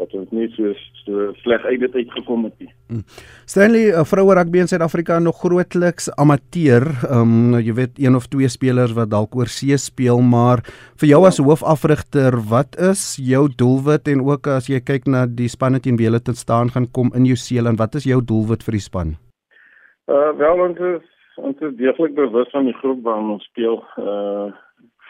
dat 0.02 0.14
ons 0.18 0.30
nie 0.35 0.49
so 0.56 0.73
so 1.02 1.30
sleg 1.42 1.64
uit 1.66 1.80
dit 1.82 1.94
uitgekom 2.02 2.44
het 2.47 2.54
nie. 2.62 2.68
Hmm. 2.90 3.02
Stanley, 3.50 3.88
uh, 3.90 4.04
vroue 4.06 4.37
rugby 4.38 4.62
in 4.62 4.71
Suid-Afrika 4.71 5.18
nog 5.23 5.40
grootliks 5.42 6.11
amateur. 6.21 6.87
Ehm 7.09 7.54
um, 7.54 7.61
jy 7.62 7.75
weet 7.78 7.99
een 8.02 8.18
of 8.18 8.28
twee 8.32 8.50
spelers 8.52 8.94
wat 8.99 9.12
dalk 9.14 9.37
oor 9.38 9.50
see 9.50 9.78
speel, 9.78 10.23
maar 10.23 10.64
vir 11.00 11.12
jou 11.12 11.23
as 11.26 11.40
hoofafrigter, 11.42 12.38
wat 12.50 12.78
is 12.90 13.04
jou 13.23 13.47
doelwit 13.62 14.11
en 14.12 14.25
ook 14.26 14.50
as 14.56 14.71
jy 14.71 14.80
kyk 14.80 15.09
na 15.11 15.26
die 15.26 15.50
spanne 15.50 15.82
teen 15.82 15.99
wie 16.00 16.11
hulle 16.11 16.23
te 16.23 16.35
staan 16.38 16.71
gaan 16.75 16.90
kom 16.90 17.12
in 17.14 17.26
Nieu-Seeland, 17.26 17.78
wat 17.78 17.99
is 18.00 18.09
jou 18.09 18.21
doelwit 18.21 18.66
vir 18.66 18.78
die 18.78 18.87
span? 18.88 19.16
Uh 20.11 20.30
wel 20.38 20.66
ons 20.68 20.85
is 20.92 21.09
ons 21.37 21.64
is 21.64 21.78
deeglik 21.78 22.14
bewus 22.14 22.50
van 22.52 22.68
die 22.68 22.76
groep 22.80 23.02
waarin 23.06 23.35
ons 23.38 23.49
speel. 23.50 23.80
Uh 23.99 24.50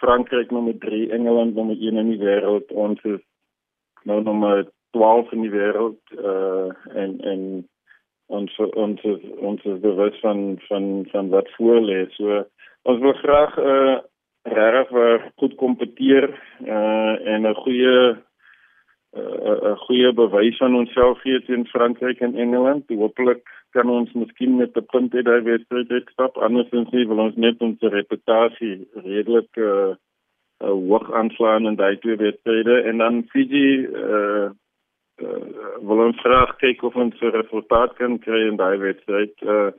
Frankryk 0.02 0.50
nommer 0.50 0.74
3, 0.82 1.12
Engeland 1.14 1.54
nommer 1.54 1.76
1 1.78 1.98
in 2.00 2.08
die 2.10 2.18
wêreld. 2.18 2.72
Ons 2.74 2.98
is 3.06 3.20
nou 4.08 4.18
nommer 4.22 4.64
12 4.92 5.32
in 5.32 5.44
die 5.46 5.52
wêreld 5.52 6.00
uh 6.18 6.70
en 7.02 7.18
en 7.32 7.42
ons 8.32 8.58
ons 8.58 9.04
ons 9.50 9.64
is 9.72 9.80
bewus 9.84 10.18
van 10.24 10.58
van 10.68 11.06
van 11.12 11.28
wat 11.28 11.48
voor 11.56 11.80
lê. 11.80 12.04
So 12.16 12.44
ons 12.82 13.00
wil 13.00 13.16
graag 13.20 13.56
uh 13.58 13.96
regtig 14.42 15.32
goed 15.40 15.56
kompeteer 15.56 16.28
uh 16.66 17.14
en 17.34 17.48
'n 17.48 17.54
goeie 17.64 17.96
'n 19.16 19.76
goeie 19.86 20.12
bewys 20.12 20.56
van 20.56 20.76
onsself 20.76 21.20
gee 21.20 21.42
teen 21.44 21.66
Frankryk 21.66 22.20
en 22.20 22.36
Engeland. 22.36 22.84
Hoopelik 22.88 23.42
kan 23.70 23.90
ons 23.90 24.12
miskien 24.12 24.56
met 24.56 24.76
'n 24.76 24.86
punt 24.92 25.12
hê 25.12 25.22
daai 25.22 25.42
wedstryd 25.42 26.08
stap. 26.12 26.36
Andersins 26.36 26.90
nie 26.90 27.06
wil 27.06 27.18
ons 27.18 27.36
net 27.36 27.60
ons 27.60 27.78
reputasie 27.80 28.88
redelik 28.94 29.56
uh 29.56 29.94
uh, 30.62 30.68
hoog 30.68 31.12
aanslaan 31.12 31.66
in 31.66 31.76
daai 31.76 31.96
twee 31.98 32.16
wedstryde 32.16 32.80
en 32.82 32.98
dan 32.98 33.22
Fiji 33.32 33.86
uh, 33.86 34.50
uh 35.22 35.78
wil 35.88 36.04
ons 36.06 36.20
graag 36.20 36.56
kyk 36.62 36.82
of 36.82 36.96
ons 36.96 37.20
'n 37.20 37.34
resultaat 37.38 37.94
kan 38.00 38.18
kry 38.18 38.46
in 38.48 38.56
daai 38.56 38.78
wedstryd. 38.78 39.34
Uh, 39.42 39.70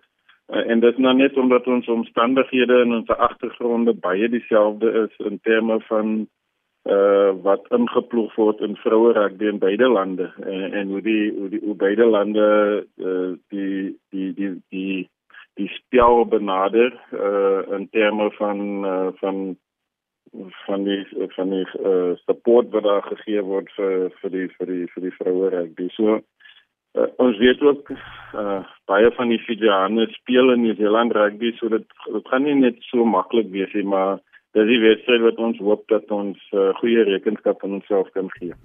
uh 0.54 0.64
en 0.72 0.80
dit 0.80 0.98
nou 0.98 1.14
net 1.16 1.38
omdat 1.38 1.68
ons 1.68 1.88
omstandighede 1.88 2.82
in 2.86 2.94
ons 2.94 3.10
agtergronde 3.10 3.94
baie 3.94 4.30
dieselfde 4.30 4.92
is 5.04 5.26
in 5.26 5.40
terme 5.40 5.80
van 5.90 6.28
uh 6.84 7.32
wat 7.44 7.68
ingeploeg 7.72 8.36
word 8.36 8.60
in 8.60 8.76
vroue 8.76 9.14
rugby 9.14 9.48
in 9.48 9.60
beide 9.60 9.88
lande. 9.88 10.32
En, 10.44 10.74
en 10.74 10.88
hoe 10.88 11.02
die 11.02 11.32
hoe 11.32 11.50
die 11.50 11.62
hoe 11.64 11.76
beide 11.76 12.06
lande 12.06 12.48
uh 12.98 13.32
die 13.50 13.98
die 14.12 14.34
die 14.34 14.62
die 14.70 15.10
die 15.56 15.70
spel 15.70 16.26
benader 16.26 16.92
uh 17.12 17.62
in 17.78 17.88
terme 17.90 18.32
van 18.32 18.60
uh 18.86 19.08
van 19.22 19.58
van 20.66 20.84
die 20.84 21.02
van 21.36 21.50
die 21.50 21.66
uh, 21.80 22.13
support 22.25 22.72
wat 22.74 22.84
daar 22.84 23.04
gegee 23.06 23.42
word 23.46 23.70
vir 23.78 24.10
vir 24.22 24.34
die 24.36 24.48
vir 24.58 24.72
die 24.72 24.86
vir 24.94 25.08
die 25.08 25.16
vroue 25.18 25.50
rugby. 25.54 25.90
So 25.94 26.18
uh, 26.18 27.08
ons 27.22 27.38
weet 27.38 27.62
ook 27.62 27.92
uh, 27.94 28.62
baie 28.90 29.12
van 29.18 29.34
die 29.34 29.42
Fijiane 29.46 30.08
speel 30.18 30.54
in 30.54 30.66
New 30.66 30.75
Zealand 30.75 31.13
rugby, 31.18 31.54
so 31.58 31.70
dit 31.70 31.86
dit 32.10 32.30
gaan 32.32 32.48
nie 32.48 32.58
net 32.60 32.82
so 32.90 33.06
maklik 33.06 33.52
wees 33.54 33.74
nie, 33.78 33.86
maar 33.96 34.20
dis 34.54 34.70
die 34.70 34.82
wedstryd 34.82 35.25
wat 35.25 35.42
ons 35.42 35.62
hoop 35.66 35.88
dat 35.90 36.12
ons 36.13 36.40
uh, 36.54 36.70
goeie 36.82 37.06
rekenskap 37.10 37.62
van 37.62 37.80
onsself 37.80 38.10
kan 38.18 38.30
gee. 38.38 38.58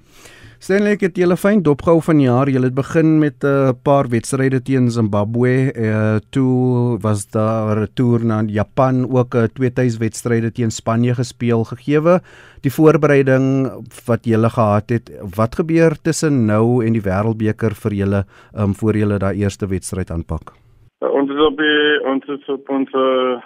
Stanley 0.59 0.97
het 0.99 1.15
julle 1.15 1.37
fyn 1.39 1.61
dopgehou 1.63 2.01
van 2.03 2.19
jaar. 2.19 2.49
Julle 2.51 2.67
het 2.67 2.75
begin 2.75 3.21
met 3.23 3.45
'n 3.45 3.47
uh, 3.47 3.71
paar 3.83 4.09
wedstryde 4.11 4.59
teen 4.63 4.91
Zimbabwe. 4.91 5.71
Uh, 5.71 6.17
toe 6.31 6.99
was 7.01 7.31
daar 7.31 7.77
'n 7.83 7.93
toer 7.95 8.25
na 8.25 8.43
Japan, 8.43 9.07
ook 9.07 9.35
'n 9.35 9.39
uh, 9.39 9.45
twee 9.55 9.73
tuiswedstryde 9.73 10.51
teen 10.53 10.71
Spanje 10.71 11.15
gespeel 11.15 11.65
gegeewe. 11.65 12.21
Die 12.61 12.73
voorbereiding 12.73 13.71
wat 14.07 14.25
julle 14.25 14.51
gehad 14.51 14.91
het, 14.91 15.13
wat 15.37 15.55
gebeur 15.55 15.97
tussen 16.03 16.45
nou 16.47 16.85
en 16.85 16.93
die 16.93 17.03
Wêreldbeker 17.03 17.75
vir 17.75 17.93
julle 17.93 18.25
um, 18.59 18.75
voor 18.75 18.97
julle 18.97 19.19
daai 19.19 19.39
eerste 19.39 19.67
wedstryd 19.67 20.11
aanpak? 20.11 20.53
Uh, 21.01 21.13
ons 21.13 21.31
is 21.31 21.41
op 21.47 21.57
die 21.57 22.03
ons 22.05 22.25
is 22.27 22.49
op 22.49 22.69
ons 22.69 22.91
uh, 22.93 23.39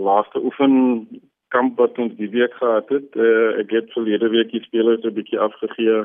laaste 0.00 0.40
oefen 0.44 1.06
kamp 1.54 1.78
wat 1.78 1.98
ons 1.98 2.14
die 2.18 2.30
week 2.30 2.54
gehad 2.60 2.88
het. 2.88 3.08
Uh, 3.14 3.56
ek 3.62 3.70
het 3.70 3.92
verlede 3.94 4.28
week 4.32 4.50
die 4.50 4.62
spelers 4.64 5.04
'n 5.04 5.14
bietjie 5.14 5.38
afgegee 5.38 6.04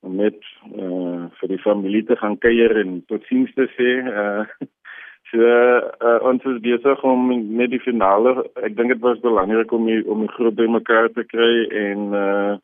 om 0.00 0.16
net 0.16 0.38
uh, 0.76 1.28
vir 1.40 1.48
die 1.48 1.62
familie 1.64 2.04
te 2.04 2.16
gaan 2.16 2.38
kuier 2.38 2.76
en 2.80 3.02
totsiens 3.06 3.52
te 3.54 3.68
sê. 3.76 3.90
Uh, 4.04 4.44
so 5.30 5.40
uh, 5.40 6.18
ons 6.30 6.44
is 6.44 6.60
besig 6.64 7.04
om 7.04 7.28
net 7.56 7.70
die 7.70 7.84
finale. 7.84 8.34
Ek 8.64 8.76
dink 8.76 8.94
dit 8.94 9.04
was 9.04 9.20
belangrik 9.20 9.72
om 9.72 9.86
die, 9.86 10.00
om 10.06 10.24
die 10.24 10.34
groep 10.36 10.56
bymekaar 10.56 11.12
te 11.14 11.24
kry 11.24 11.52
en 11.84 12.10
uh, 12.16 12.56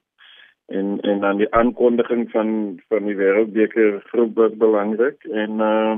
en 0.67 0.99
en 1.01 1.21
dan 1.21 1.37
die 1.37 1.53
aankondiging 1.55 2.27
van 2.31 2.81
van 2.89 3.07
die 3.07 3.17
wêreldbeker 3.17 4.01
groep 4.11 4.35
was 4.35 4.57
belangrik 4.59 5.25
en 5.25 5.61
uh, 5.63 5.95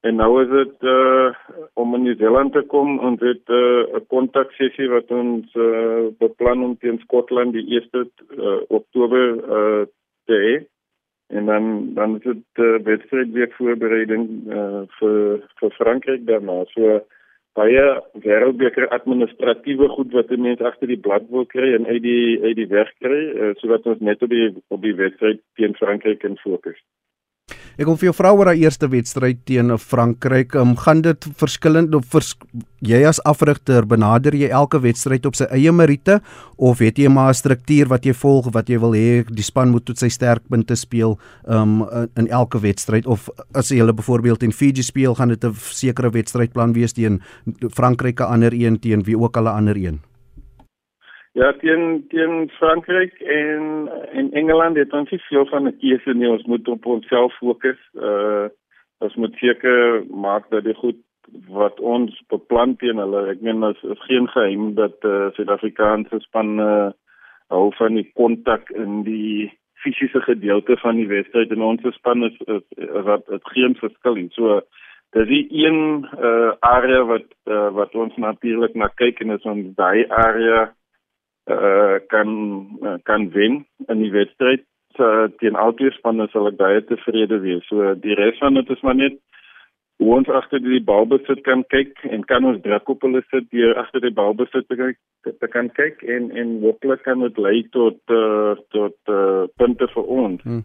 en 0.00 0.16
nou 0.18 0.30
is 0.42 0.50
dit 0.50 0.88
uh, 0.90 1.30
om 1.74 1.94
in 1.94 2.02
New 2.02 2.16
Zealand 2.18 2.52
te 2.52 2.62
kom 2.74 2.98
en 3.00 3.16
dit 3.16 3.48
'n 3.48 3.96
uh, 3.96 4.02
kontak 4.08 4.52
sessie 4.58 4.88
wat 4.88 5.10
ons 5.10 5.54
uh, 5.54 6.10
beplan 6.18 6.62
om 6.62 6.76
teen 6.78 6.98
Skotland 6.98 7.52
die 7.52 7.66
1 7.80 7.88
uh, 7.94 8.60
Oktober 8.68 9.24
uh, 9.58 9.82
te 10.26 10.36
hê 10.46 10.54
en 11.36 11.46
dan 11.46 11.94
dan 11.94 12.16
is 12.16 12.22
dit 12.22 12.64
uh, 12.64 12.78
wedstryd 12.84 13.32
weer 13.32 13.50
voorbereiding 13.58 14.28
uh, 14.48 14.82
vir 14.98 15.16
vir 15.60 15.70
Frankryk 15.78 16.26
daarna 16.26 16.64
so 16.74 17.00
baie 17.58 17.84
wêreldbeker 18.24 18.88
administratiewe 18.96 19.88
goed 19.92 20.12
wat 20.16 20.30
mense 20.36 20.64
agter 20.64 20.88
die 20.88 21.00
blad 21.06 21.28
wil 21.28 21.46
kry 21.54 21.72
en 21.76 21.86
uit 21.86 22.02
die 22.02 22.40
uit 22.42 22.56
die 22.56 22.68
weg 22.68 22.92
kry 23.04 23.22
uh, 23.32 23.52
sodat 23.60 23.86
ons 23.86 24.00
net 24.00 24.22
op 24.22 24.32
die 24.32 24.48
op 24.68 24.82
die 24.82 24.94
wedstryd 24.96 25.40
teen 25.60 25.76
Frankryk 25.80 26.20
kan 26.24 26.36
fokus. 26.44 26.78
Ek 27.80 27.86
wil 27.88 27.96
vir 27.96 28.10
jou 28.10 28.16
vra 28.18 28.32
oor 28.36 28.50
daai 28.50 28.60
eerste 28.66 28.88
wedstryd 28.92 29.38
teen 29.48 29.72
Frankryk. 29.80 30.52
Um, 30.60 30.74
gaan 30.76 31.00
dit 31.04 31.28
verskillend 31.40 31.94
of 31.96 32.04
vers, 32.12 32.34
jy 32.84 33.00
as 33.08 33.20
afrigter 33.28 33.86
benader 33.88 34.36
jy 34.36 34.50
elke 34.52 34.80
wedstryd 34.82 35.24
op 35.28 35.38
sy 35.38 35.48
eie 35.54 35.72
meriete 35.72 36.18
of 36.58 36.82
het 36.84 36.98
jy 36.98 37.08
maar 37.08 37.30
'n 37.32 37.40
struktuur 37.40 37.88
wat 37.88 38.04
jy 38.04 38.12
volg 38.12 38.52
wat 38.52 38.68
jy 38.68 38.78
wil 38.78 38.92
hê 38.92 39.24
die 39.24 39.42
span 39.42 39.70
moet 39.70 39.84
tot 39.84 39.98
sy 39.98 40.08
sterkpunte 40.08 40.76
speel 40.76 41.18
um, 41.48 41.88
in 42.16 42.28
elke 42.28 42.58
wedstryd 42.60 43.06
of 43.06 43.30
as 43.54 43.70
jy 43.70 43.78
hulle 43.78 43.92
byvoorbeeld 43.92 44.42
in 44.42 44.52
Fiji 44.52 44.82
speel, 44.82 45.14
gaan 45.14 45.28
dit 45.28 45.44
'n 45.44 45.54
sekere 45.54 46.10
wedstrydplan 46.10 46.74
wees 46.74 46.92
teen 46.92 47.22
Frankryk 47.70 48.20
'n 48.20 48.32
ander 48.32 48.52
een 48.52 48.78
teen 48.80 49.02
wie 49.02 49.18
ook 49.18 49.36
al 49.36 49.44
'n 49.48 49.56
ander 49.56 49.76
een? 49.76 50.11
Ja, 51.34 51.52
teen 51.52 52.04
teen 52.08 52.50
Frankryk 52.50 53.12
en 53.20 53.88
en 54.12 54.32
Engeland 54.32 54.76
het 54.76 54.92
ons 54.92 55.10
nie 55.10 55.20
veel 55.28 55.46
van 55.46 55.66
'n 55.66 55.78
keuse 55.78 56.12
nie. 56.14 56.28
Ons 56.28 56.44
moet 56.44 56.68
op 56.68 56.86
onsself 56.86 57.36
fokus. 57.36 57.80
Uh 57.94 58.48
ons 58.98 59.14
moet 59.14 59.34
seker 59.34 60.04
maak 60.06 60.50
dat 60.50 60.64
dit 60.64 60.76
goed 60.76 60.98
wat 61.48 61.80
ons 61.80 62.22
beplan 62.28 62.76
teen 62.76 62.96
hulle. 62.96 63.26
Ek 63.30 63.40
meen 63.40 63.64
ons 63.64 63.82
is 63.82 64.04
geen 64.04 64.28
geheim 64.28 64.74
dat 64.74 65.04
uh 65.04 65.30
Suid-Afrikaanse 65.30 66.20
spanne 66.20 66.62
uh, 66.62 66.90
hou 67.48 67.72
van 67.74 67.94
die 67.94 68.10
kontak 68.14 68.70
in 68.70 69.02
die 69.02 69.52
fisiese 69.74 70.20
gedeelte 70.20 70.76
van 70.76 70.96
die 70.96 71.08
wedstryd 71.08 71.50
en 71.50 71.62
ons 71.62 71.94
span 71.94 72.24
is 72.24 72.36
wat 73.08 73.26
dit 73.26 73.48
geen 73.54 73.74
verskil 73.74 74.14
nie. 74.14 74.28
So 74.36 74.60
dis 75.10 75.28
die 75.28 75.46
een 75.64 76.06
uh 76.20 76.52
area 76.60 77.02
wat 77.04 77.26
uh, 77.46 77.72
wat 77.72 77.94
ons 77.94 78.16
natuurlik 78.16 78.74
na 78.74 78.92
kyk 78.94 79.20
en 79.20 79.30
is 79.30 79.50
ons 79.54 79.74
daai 79.76 80.06
area 80.08 80.72
uh, 81.50 81.98
kan 82.12 82.28
uh, 82.82 82.98
kan 83.08 83.30
wen 83.34 83.64
in 83.88 83.98
die 84.04 84.12
wedstryd 84.14 84.64
uh, 84.98 85.28
teen 85.40 85.56
albei 85.56 85.90
spanne 85.96 86.28
sal 86.32 86.48
ek 86.50 86.58
baie 86.60 86.82
tevrede 86.86 87.40
wees. 87.42 87.66
So 87.70 87.94
die 87.94 88.18
res 88.18 88.38
van 88.42 88.60
dit 88.60 88.70
is 88.70 88.82
maar 88.82 88.98
net 88.98 89.18
hoe 90.02 90.14
ons 90.16 90.28
agter 90.28 90.62
die 90.62 90.82
bal 90.82 91.06
besit 91.06 91.42
kan 91.46 91.62
kyk 91.70 92.00
en 92.10 92.24
kan 92.26 92.46
ons 92.48 92.60
druk 92.64 92.88
op 92.94 93.04
hulle 93.06 93.22
sit 93.30 93.48
deur 93.54 93.78
agter 93.82 94.02
die 94.02 94.14
bal 94.14 94.34
besit 94.38 94.66
te 94.68 94.78
kyk 94.78 94.98
te 95.38 95.50
kan 95.50 95.70
kyk 95.78 96.02
en 96.14 96.30
en 96.34 96.56
hopelik 96.64 97.04
kan 97.06 97.22
dit 97.22 97.38
lei 97.38 97.58
tot 97.76 97.98
uh, 98.10 98.54
tot 98.74 98.96
uh, 99.12 99.46
punte 99.60 99.88
vir 99.94 100.10
ons. 100.22 100.42
Hmm. 100.42 100.64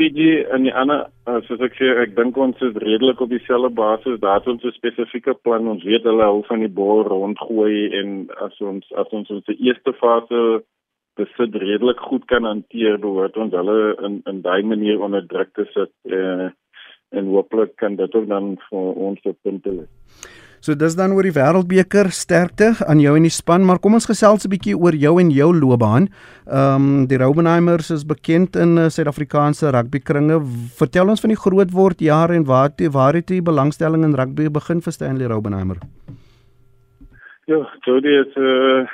Fiji 0.00 0.46
en 0.48 0.64
die 0.64 0.72
ander 0.72 1.02
uh, 1.28 1.42
soos 1.44 1.60
ek 1.66 1.74
sê 1.76 1.90
ek 2.00 2.14
dink 2.16 2.38
ons 2.40 2.56
is 2.64 2.76
redelik 2.80 3.18
op 3.20 3.28
dieselfde 3.28 3.68
basis. 3.76 4.16
Daar 4.22 4.38
het 4.38 4.46
ons 4.48 4.62
'n 4.64 4.72
spesifieke 4.72 5.34
plan. 5.44 5.68
Ons 5.68 5.84
weet 5.84 6.08
hulle 6.08 6.24
hou 6.24 6.40
van 6.48 6.64
die 6.64 6.72
bal 6.80 7.04
rondgooi 7.04 7.92
en 8.00 8.30
as 8.40 8.56
ons 8.64 8.86
as 8.96 9.12
ons 9.12 9.28
ons 9.28 9.52
eerste 9.58 9.92
fase 10.00 10.40
besit 11.20 11.52
redelik 11.52 12.00
goed 12.00 12.24
kan 12.32 12.48
hanteer, 12.48 12.96
behoort 12.96 13.36
ons 13.36 13.52
hulle 13.52 13.96
in 14.08 14.22
in 14.24 14.40
daai 14.40 14.62
manier 14.62 15.04
onder 15.04 15.26
druk 15.26 15.52
te 15.52 15.68
sit. 15.74 15.92
Uh, 16.08 16.48
en 17.12 17.32
hopelik 17.36 17.76
kan 17.76 17.96
dit 17.96 18.14
ook 18.14 18.28
dan 18.28 18.56
vir 18.70 18.94
ons 19.08 19.20
op 19.24 19.36
punte 19.42 19.70
lê. 19.70 19.84
So 20.60 20.76
dis 20.76 20.92
dan 20.92 21.14
oor 21.16 21.24
die 21.24 21.32
wêreldbeker 21.32 22.10
sterkte 22.12 22.74
aan 22.84 23.00
jou 23.00 23.14
en 23.16 23.24
die 23.24 23.32
span, 23.32 23.64
maar 23.64 23.78
kom 23.80 23.94
ons 23.96 24.08
gesels 24.10 24.44
'n 24.44 24.52
bietjie 24.52 24.76
oor 24.76 24.92
jou 24.92 25.14
en 25.20 25.30
jou 25.30 25.50
loopbaan. 25.56 26.08
Ehm 26.46 26.76
um, 26.76 27.06
die 27.08 27.16
Robenheimers 27.16 27.90
is 27.90 28.04
bekend 28.04 28.56
in 28.56 28.76
uh, 28.76 28.88
Suid-Afrikaanse 28.92 29.72
rugbykringe. 29.72 30.36
Vertel 30.76 31.08
ons 31.08 31.20
van 31.20 31.32
die 31.32 31.42
grootword 31.44 32.00
jare 32.00 32.34
en 32.34 32.44
waar 32.44 32.68
toe 32.76 32.90
waar 32.90 33.14
het 33.14 33.30
jy 33.30 33.40
belangstelling 33.40 34.04
in 34.04 34.14
rugby 34.14 34.50
begin 34.50 34.80
vir 34.80 34.92
Stanley 34.92 35.26
Robenheimer? 35.26 35.78
Ja, 37.46 37.64
so 37.84 38.00
dit 38.00 38.36
uh, 38.36 38.84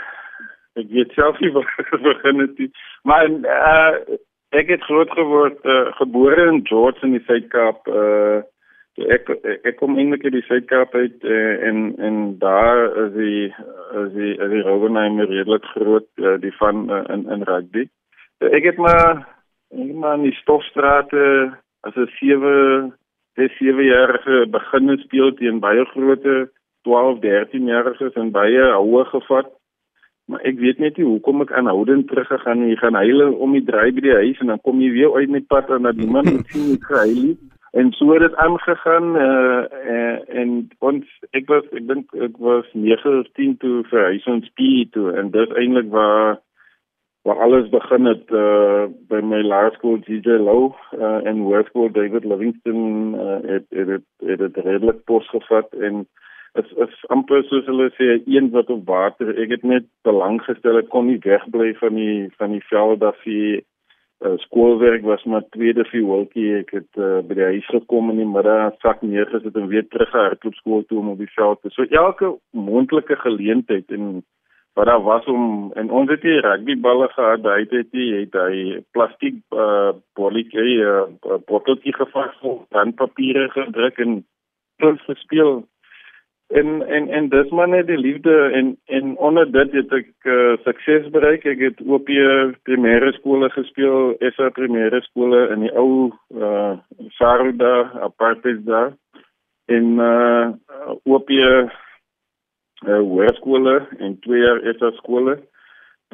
ek 0.79 0.87
weet 0.91 1.11
self 1.19 1.41
nie 1.41 1.51
waar 1.57 1.99
begin 2.03 2.47
het. 2.47 2.71
Maar 3.03 3.27
uh, 3.27 4.17
Ek 4.55 4.69
het 4.71 4.83
groot 4.87 5.11
geword 5.11 5.65
uh, 5.67 5.91
gebore 5.99 6.47
in 6.49 6.61
George 6.67 7.03
in 7.03 7.17
die 7.17 7.25
Suid-Kaap. 7.27 7.89
Uh 7.89 8.45
ek 8.97 9.29
ek 9.69 9.77
kom 9.77 9.99
eintlik 10.01 10.25
uit 10.25 10.33
die 10.39 10.47
Suid-Kaap 10.47 10.95
uit 10.97 11.25
uh, 11.25 11.61
en 11.69 11.93
en 12.01 12.39
daar 12.41 12.81
is 13.05 13.13
die 13.13 13.45
is 14.01 14.13
die 14.15 14.33
is 14.33 14.53
die 14.55 14.63
Rogenheim 14.65 15.21
redelik 15.21 15.65
groot 15.75 16.09
uh, 16.17 16.37
die 16.41 16.53
van 16.57 16.89
uh, 16.91 17.03
in 17.13 17.27
in 17.29 17.45
rugby. 17.45 17.85
Uh, 18.41 18.49
ek 18.57 18.71
het 18.73 18.81
maar 18.81 19.27
ek 19.77 19.93
maar 20.01 20.17
in 20.17 20.31
die 20.31 20.39
stofstrate 20.41 21.53
as 21.85 21.97
'n 21.97 22.09
7 22.17 22.95
dis 23.37 23.53
7 23.59 23.85
jarige 23.85 24.47
begin 24.49 24.97
speel 25.05 25.35
teen 25.35 25.61
baie 25.61 25.85
groot 25.93 26.25
12 26.89 27.21
13 27.21 27.67
jariges 27.67 28.15
en 28.17 28.31
baie 28.33 28.73
hoë 28.73 29.05
gevat. 29.13 29.53
Maar 30.27 30.41
ek 30.41 30.57
weet 30.59 30.79
net 30.79 30.97
nie 30.97 31.07
hoekom 31.07 31.45
ek 31.45 31.53
aanhoudend 31.53 32.09
teruggegaan 32.09 32.63
en 32.63 32.69
jy 32.73 32.77
gaan 32.81 32.97
huil 32.97 33.35
om 33.35 33.53
die 33.53 33.65
draai 33.65 33.93
by 33.93 34.01
die 34.01 34.17
huis 34.25 34.41
en 34.41 34.47
dan 34.47 34.61
kom 34.65 34.81
jy 34.81 34.91
weer 34.91 35.13
uit 35.15 35.31
met 35.31 35.47
pad 35.47 35.69
en 35.71 35.83
dan 35.83 35.97
die 35.97 36.09
man 36.09 36.27
het 36.33 36.49
sien 36.49 36.73
ek 36.75 36.89
gehuil 36.89 37.37
en 37.77 37.93
so 37.93 38.13
het 38.13 38.25
dit 38.25 38.35
aangegaan 38.35 39.17
uh, 39.17 39.65
uh, 39.95 40.17
en 40.41 40.69
ons 40.79 41.05
ek 41.37 41.49
was 41.53 41.67
ek 41.77 41.85
dink 41.91 42.15
ek 42.29 42.39
was 42.41 42.69
9 42.73 43.19
of 43.21 43.29
10 43.39 43.57
toe 43.65 43.77
vir 43.91 44.05
huis 44.11 44.29
ons 44.33 44.49
spie 44.53 44.89
toe 44.97 45.13
en 45.21 45.31
dit 45.35 45.57
eintlik 45.61 45.91
waar 45.93 46.39
waar 47.27 47.43
alles 47.47 47.69
begin 47.69 48.09
het 48.09 48.31
uh, 48.31 48.87
by 49.11 49.21
my 49.33 49.43
laerskool 49.43 49.99
DJ 50.07 50.39
Low 50.49 50.71
uh, 50.95 51.21
en 51.29 51.43
hoërskool 51.45 51.93
David 51.93 52.25
Livingston 52.25 53.15
uh, 53.15 53.41
het 53.53 53.67
het 53.81 53.93
het, 53.97 54.07
het, 54.31 54.41
het 54.47 54.61
redelik 54.69 55.05
pos 55.11 55.29
gevat 55.35 55.73
en 55.89 56.07
is 56.61 56.73
is 56.87 56.99
amper 57.13 57.45
soos 57.51 57.67
hulle 57.69 57.91
sê 58.01 58.13
een 58.25 58.53
wat 58.57 58.71
op 58.73 58.87
water 58.89 59.37
ek 59.43 59.57
het 59.59 59.65
net 59.75 59.89
belang 60.09 60.39
gestel 60.49 60.81
ek 60.81 60.93
kon 60.95 61.11
nie 61.11 61.21
wegbly 61.25 61.75
van 61.83 61.99
die 62.01 62.21
van 62.41 62.57
die 62.57 62.65
veld 62.73 63.05
af 63.11 63.19
die 63.29 63.65
uh, 64.25 64.37
skoolwerk 64.45 65.03
was 65.03 65.25
maar 65.25 65.45
tweede 65.51 65.85
wolkie 65.93 66.49
ek 66.61 66.71
het 66.71 67.01
uh, 67.01 67.21
by 67.27 67.35
die 67.35 67.51
huis 67.53 67.69
gekom 67.73 68.11
in 68.11 68.23
die 68.23 68.31
middag 68.31 68.79
sak 68.85 69.03
neergesit 69.03 69.57
en 69.57 69.69
weer 69.73 69.89
terug 69.89 70.11
gehardloop 70.11 70.55
skool 70.55 70.83
toe 70.89 70.99
om 70.99 71.13
op 71.15 71.19
die 71.19 71.35
veld 71.35 71.63
te 71.63 71.71
so 71.71 71.89
elke 71.91 72.33
moontlike 72.53 73.17
geleentheid 73.25 73.91
en 73.91 74.23
wat 74.77 74.87
daar 74.87 75.03
was 75.03 75.25
om 75.25 75.73
en 75.73 75.91
ons 75.91 76.11
het 76.11 76.23
hier 76.23 76.43
rugbyballe 76.45 77.09
gehad. 77.09 77.47
Hy 77.49 77.61
het 77.65 77.95
hy 77.97 78.07
het 78.13 78.35
hy 78.37 78.57
plastiek 78.93 79.39
uh, 79.57 79.95
bolletjie 80.21 80.75
uh, 80.85 81.07
botteltjie 81.49 81.95
gevas 81.97 82.35
dan 82.77 82.93
papiere 82.95 83.49
gedruk 83.55 84.03
en 84.05 84.19
ons 84.85 85.07
gespeel 85.09 85.63
en 86.49 86.87
en 86.87 87.09
en 87.09 87.29
dis 87.29 87.51
maar 87.51 87.69
net 87.69 87.87
die 87.87 87.99
liefde 87.99 88.51
en 88.53 88.77
en 88.85 89.17
onder 89.17 89.53
dit 89.53 89.73
het 89.73 89.93
ek 89.93 90.11
uh, 90.25 90.53
sukses 90.63 91.09
bereik. 91.11 91.45
Ek 91.45 91.59
het 91.59 91.81
op 91.83 92.07
die 92.07 92.23
primêre 92.69 93.11
skole 93.19 93.51
gespeel, 93.51 94.15
SA 94.37 94.53
primêre 94.55 95.01
skole 95.09 95.49
in 95.55 95.67
die 95.67 95.73
ou 95.75 96.13
uh 96.35 96.77
Saruda 97.19 97.91
apartheid 98.07 98.63
daar 98.67 98.95
in 99.67 99.99
uh 99.99 100.55
op 101.03 101.27
die 101.27 101.43
uh 101.43 101.67
hoërskole 102.87 103.81
en 103.99 104.19
twee 104.21 104.45
jaar 104.45 104.63
SA 104.79 104.93
skole. 105.01 105.41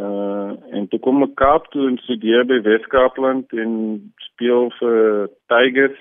Uh 0.01 0.57
en 0.73 0.89
toe 0.89 1.01
kom 1.05 1.23
ek 1.29 1.37
Kaap 1.37 1.69
toe 1.75 1.91
en 1.91 2.01
studeer 2.07 2.49
by 2.49 2.63
Wes-Kaapland 2.65 3.53
en 3.53 3.73
speel 4.33 4.71
vir 4.81 5.29
Tigers 5.53 6.01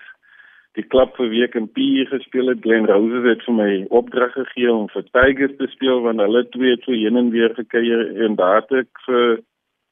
die 0.80 0.86
klub 0.88 1.16
vir 1.20 1.30
week 1.32 1.56
in 1.60 1.68
Pier 1.76 2.08
gespeel 2.08 2.54
het. 2.54 2.62
Glen 2.64 2.88
Roses 2.88 3.28
het 3.28 3.46
vir 3.48 3.56
my 3.58 3.72
opdrag 3.90 4.34
gegee 4.38 4.72
om 4.72 4.88
vir 4.94 5.08
Tigers 5.12 5.56
te 5.60 5.68
speel 5.74 6.04
want 6.06 6.24
hulle 6.24 6.46
twee 6.56 6.76
het 6.76 6.86
so 6.88 6.96
heen 6.96 7.20
en 7.20 7.32
weer 7.34 7.56
gekuier 7.58 8.06
en 8.26 8.38
daar 8.40 8.62
het 8.62 8.76
ek 8.86 9.06
vir 9.08 9.42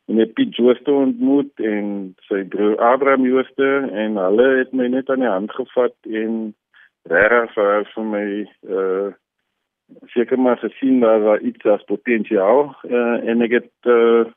meneer 0.09 0.31
Piet 0.37 0.55
Jooste 0.57 0.91
ontmoet 0.91 1.65
en 1.71 1.89
sy 2.29 2.43
broer 2.53 2.79
Abraham 2.81 3.27
Jooste 3.27 3.69
en 4.03 4.17
hulle 4.17 4.47
het 4.57 4.71
my 4.73 4.87
net 4.89 5.09
aan 5.09 5.25
die 5.25 5.29
hand 5.29 5.51
gevat 5.57 5.95
en 6.07 6.39
regtig 7.09 7.53
vir, 7.57 7.89
vir 7.95 8.13
my 8.13 8.27
uh 8.69 9.09
seker 10.13 10.37
maar 10.37 10.59
gesien 10.61 10.99
dat 11.01 11.23
daar 11.25 11.41
iets 11.41 11.65
as 11.65 11.85
potensiaal 11.89 12.67
uh, 12.85 13.15
en 13.25 13.41
ek 13.41 13.55
het 13.55 13.89
uh 13.89 14.27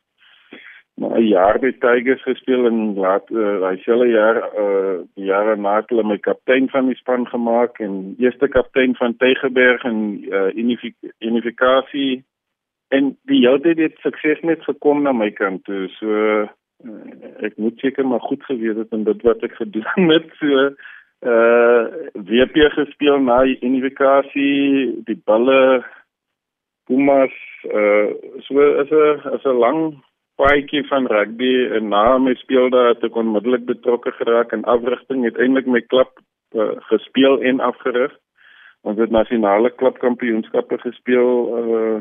maar 0.94 1.18
'n 1.20 1.26
jaar 1.26 1.58
by 1.58 1.72
Tigers 1.72 2.22
gespeel 2.22 2.66
en 2.66 2.94
laat 2.94 3.30
uh, 3.30 3.60
daai 3.60 3.78
selfe 3.82 4.08
jaar 4.08 4.36
uh 4.62 4.98
die 5.14 5.24
jare 5.24 5.56
het 5.56 5.88
hulle 5.88 6.04
my 6.04 6.18
kaptein 6.18 6.68
van 6.68 6.86
die 6.86 6.96
span 6.96 7.26
gemaak 7.26 7.78
en 7.78 8.14
eerste 8.18 8.48
kaptein 8.48 8.94
van 8.96 9.16
Tygerberg 9.16 9.82
en 9.84 10.24
uh 10.28 10.50
unifikasie 11.18 12.24
en 12.88 13.16
die 13.24 13.40
hele 13.46 13.60
tyd 13.60 13.78
het 13.78 13.96
sukses 14.04 14.40
net 14.40 14.62
gekom 14.64 15.02
na 15.02 15.12
my 15.12 15.30
kant 15.30 15.64
toe 15.64 15.88
so 15.88 16.06
uh, 16.08 16.48
ek 17.48 17.56
moet 17.56 17.78
seker 17.78 18.06
maar 18.06 18.20
goed 18.20 18.44
geweet 18.44 18.76
het 18.76 18.92
in 18.92 19.04
dit 19.04 19.22
wat 19.22 19.42
ek 19.42 19.56
gedoen 19.56 20.08
het 20.16 20.28
so 20.40 20.70
uh 21.32 21.82
WP 22.28 22.68
gespeel 22.76 23.20
na 23.22 23.42
die 23.48 23.58
unifikasie 23.62 25.02
die 25.08 25.20
balle 25.24 25.84
Pumas 26.86 27.34
uh 27.64 28.10
so 28.44 28.60
is 28.82 28.90
'n 28.90 29.34
is 29.36 29.44
'n 29.44 29.60
lang 29.64 30.02
paadjie 30.42 30.82
van 30.90 31.06
rugby 31.06 31.52
en 31.76 31.88
na 31.88 32.18
my 32.18 32.34
speel 32.40 32.70
daar 32.74 32.92
het 32.92 33.04
ek 33.06 33.16
onmiddellik 33.22 33.64
betrokke 33.68 34.10
geraak 34.18 34.52
in 34.56 34.64
afrigting 34.74 35.24
uiteindelik 35.28 35.70
my 35.70 35.82
klub 35.92 36.18
uh, 36.56 36.74
gespeel 36.90 37.40
en 37.50 37.60
afgerig. 37.60 38.14
Ons 38.82 38.98
het 38.98 39.14
nasionale 39.14 39.70
klubkampioenskappe 39.70 40.80
gespeel 40.86 41.30
uh 41.60 42.00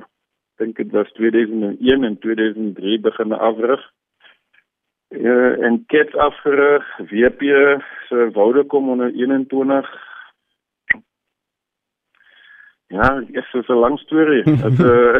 dink 0.61 0.77
dit 0.77 0.91
was 0.93 1.09
2001 1.17 2.03
en 2.05 2.17
2003 2.21 2.99
begin 3.01 3.31
afrig. 3.33 3.81
Uh, 5.09 5.57
en 5.65 5.79
kits 5.89 6.13
afgerig 6.13 6.85
WP 7.09 7.41
se 8.09 8.29
woude 8.35 8.63
kom 8.63 8.89
onder 8.89 9.09
21 9.13 9.89
Ja, 12.91 13.23
dit 13.27 13.45
is 13.51 13.67
'n 13.67 13.73
lang 13.73 13.99
storie. 13.99 14.43
Dit 14.43 14.79
uh, 14.79 15.15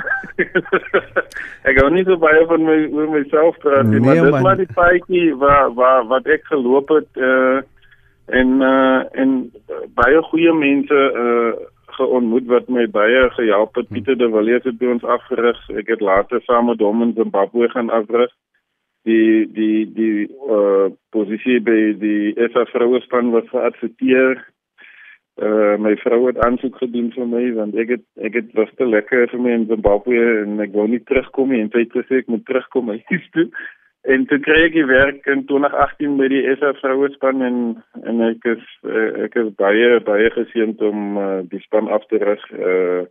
ek 1.67 1.77
gou 1.79 1.89
nie 1.89 2.03
so 2.03 2.17
baie 2.17 2.45
van 2.45 2.65
my 2.67 2.79
oor 2.91 3.09
myself 3.09 3.57
praat 3.63 3.87
nie, 3.87 3.99
nee, 3.99 4.21
maar 4.21 4.31
dit 4.31 4.41
maar 4.47 4.59
die 4.59 4.73
paadjie 4.73 5.35
waar 5.35 5.71
waar 5.73 6.03
wat 6.07 6.27
ek 6.27 6.43
geloop 6.51 6.91
het 6.91 7.07
uh 7.15 7.61
en 8.27 8.59
uh 8.61 9.03
en 9.11 9.51
baie 9.95 10.21
goeie 10.21 10.53
mense 10.53 10.99
uh 11.23 11.53
geontmoet 11.95 12.45
wat 12.51 12.67
my 12.67 12.87
baie 12.87 13.29
gehelp 13.39 13.75
het. 13.75 13.87
Pieter 13.87 14.17
de 14.17 14.29
Villiers 14.29 14.63
het 14.63 14.77
by 14.77 14.91
ons 14.91 15.03
afgerig. 15.03 15.59
Ek 15.69 15.87
het 15.87 16.01
later 16.01 16.41
saam 16.43 16.71
met 16.71 16.79
hom 16.79 17.01
in 17.07 17.15
Zimbabwe 17.15 17.69
gaan 17.69 17.89
afrig. 17.89 18.31
Die 19.07 19.47
die 19.47 19.87
die 19.95 20.27
uh 20.47 20.91
posisie 21.15 21.61
by 21.63 21.95
die 22.03 22.35
SA 22.51 22.67
vroue 22.75 22.99
span 23.07 23.31
was 23.31 23.47
geadverteer 23.49 24.43
Uh 25.39 25.77
my 25.79 25.95
vrou 25.95 26.25
het 26.27 26.39
aansoek 26.43 26.75
gedoen 26.77 27.11
vir 27.15 27.27
my 27.27 27.43
want 27.55 27.75
ek 27.79 27.93
het 27.95 28.03
ek 28.27 28.33
het 28.35 28.49
was 28.57 28.71
te 28.75 28.85
lekker 28.85 29.29
vir 29.31 29.39
my 29.39 29.53
in 29.55 29.69
Zimbabwe 29.69 30.17
en 30.41 30.59
ek 30.59 30.73
wou 30.75 30.87
nie 30.91 30.99
terugkom 31.07 31.53
nie 31.53 31.61
en 31.63 31.69
sy 31.71 31.85
het 31.85 31.95
gesê 31.95 32.19
ek 32.19 32.27
moet 32.27 32.43
terugkom 32.45 32.91
huis 32.91 33.29
toe. 33.31 33.47
En 34.11 34.25
toe 34.25 34.39
kry 34.43 34.59
ek 34.65 34.75
werk 34.89 35.27
in 35.29 35.43
2018 35.47 36.17
by 36.17 36.27
die 36.33 36.41
SA 36.59 36.73
vroue 36.81 37.09
span 37.13 37.41
en 37.47 37.57
en 38.01 38.21
ek 38.27 38.47
is 38.49 38.63
uh, 38.83 39.23
ek 39.27 39.37
is 39.39 39.51
baie 39.61 39.99
baie 40.03 40.31
geseënd 40.35 40.81
om 40.83 41.17
uh, 41.21 41.27
die 41.47 41.61
span 41.63 41.87
af 41.87 42.07
te 42.09 42.19
rig 42.19 42.47
uh 42.57 43.03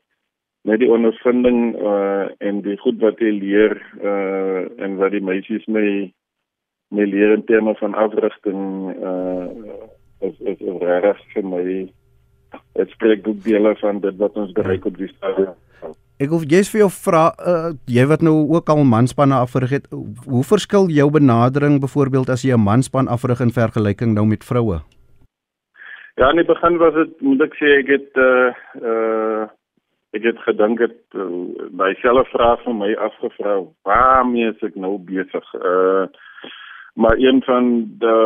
met 0.68 0.82
die 0.82 0.90
ondervinding 0.92 1.72
uh 1.80 2.26
en 2.44 2.58
die 2.66 2.76
goed 2.82 2.98
wat 3.00 3.22
jy 3.24 3.30
leer 3.32 3.78
uh 4.04 4.66
en 4.84 4.98
wat 5.00 5.14
die 5.14 5.22
meisies 5.24 5.64
my 5.72 5.86
my 6.90 7.06
leer 7.06 7.32
in 7.38 7.46
terme 7.48 7.72
van 7.80 7.94
afrigting 7.94 8.60
uh 8.98 9.48
is 10.28 10.36
is 10.52 10.60
regtig 10.82 11.24
vir 11.32 11.48
my 11.54 11.64
dit 12.78 12.94
spreek 12.94 13.22
boekdele 13.22 13.74
van 13.80 14.00
dit 14.00 14.16
wat 14.16 14.36
ons 14.38 14.52
bereik 14.52 14.84
op 14.84 14.96
die 14.96 15.10
stadium. 15.16 15.56
Ek 16.20 16.28
wil 16.28 16.42
jy's 16.44 16.68
vir 16.68 16.82
jou 16.82 16.90
vra 16.92 17.30
uh, 17.32 17.70
jy 17.88 18.04
wat 18.10 18.20
nou 18.20 18.34
ook 18.52 18.68
al 18.68 18.82
manspanne 18.84 19.38
afrig 19.40 19.70
het, 19.72 19.86
hoe 20.28 20.42
verskil 20.44 20.90
jou 20.92 21.08
benadering 21.10 21.78
byvoorbeeld 21.80 22.28
as 22.28 22.44
jy 22.44 22.52
'n 22.52 22.60
manspan 22.60 23.08
afrig 23.08 23.40
in 23.40 23.54
vergelyking 23.56 24.12
nou 24.14 24.26
met 24.26 24.44
vroue? 24.44 24.82
Ja, 26.20 26.28
in 26.30 26.36
die 26.36 26.44
begin 26.44 26.76
was 26.76 26.94
dit 26.94 27.20
moet 27.20 27.40
ek 27.40 27.54
sê 27.56 27.68
ek 27.80 27.88
het 27.88 28.12
uh 28.20 28.52
uh 28.84 29.48
ek 30.12 30.22
het 30.26 30.38
gedink 30.44 30.78
dit 30.78 30.98
uh, 31.14 31.24
myself 31.70 32.28
vra 32.34 32.56
vir 32.64 32.74
my 32.74 32.94
afgevra 32.94 33.62
waarmee 33.88 34.50
is 34.50 34.62
ek 34.62 34.76
nou 34.76 34.98
besig? 34.98 35.54
Uh 35.54 36.04
maar 36.94 37.16
een 37.18 37.42
van 37.42 37.90
de 37.98 38.16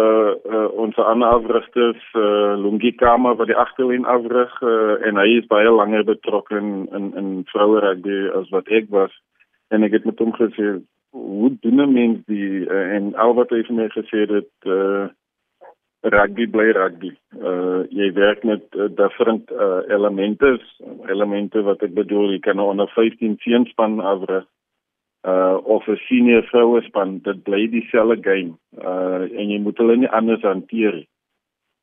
uh, 0.46 0.78
onze 0.78 1.02
ander 1.02 1.28
afrigters 1.28 2.12
uh, 2.14 2.54
Lungi 2.56 2.94
Kama 2.94 3.34
wat 3.34 3.46
die 3.46 3.56
agterlyn 3.56 4.04
afrig 4.04 4.60
uh, 4.62 5.06
en 5.06 5.16
hy 5.16 5.28
is 5.38 5.46
baie 5.46 5.70
langer 5.70 6.04
betrokke 6.04 6.56
in 6.56 6.88
in, 6.92 7.10
in 7.16 7.28
vroue 7.52 7.80
rugby 7.80 8.30
as 8.40 8.48
wat 8.48 8.68
ek 8.68 8.88
was. 8.88 9.12
En 9.68 9.82
ek 9.82 9.98
het 9.98 10.04
met 10.04 10.18
hom 10.18 10.32
gesê 10.32 10.78
hoe 11.10 11.50
doen 11.60 11.80
'n 11.80 11.92
mens 11.92 12.24
die 12.26 12.64
uh, 12.64 12.94
en 12.96 13.14
al 13.14 13.34
wat 13.34 13.50
hy 13.50 13.62
vir 13.62 13.76
my 13.76 13.88
gesê 13.92 14.24
het 14.30 14.70
uh, 14.78 15.06
rugby 16.02 16.46
bly 16.46 16.70
rugby. 16.72 17.12
Uh, 17.40 17.84
jy 17.90 18.12
werk 18.12 18.42
met 18.44 18.64
uh, 18.76 18.88
different 18.96 19.50
uh, 19.50 19.80
elemente 19.88 20.58
elemente 21.08 21.62
wat 21.62 21.82
ek 21.82 21.94
bedoel 21.94 22.32
jy 22.32 22.40
kan 22.40 22.60
onder 22.60 22.88
15 22.96 23.36
seenspan 23.44 24.00
afrig 24.00 24.44
uh 25.24 25.56
of 25.64 25.88
'n 25.88 25.96
senior 26.08 26.42
vroue 26.52 26.82
span 26.82 27.18
dit 27.18 27.42
bly 27.44 27.66
dieselfde 27.72 28.22
game 28.22 28.54
uh 28.84 29.24
en 29.40 29.50
jy 29.50 29.58
moet 29.58 29.78
hulle 29.78 29.96
nie 29.96 30.10
anders 30.20 30.42
hanteer 30.42 30.94
nie. 30.94 31.08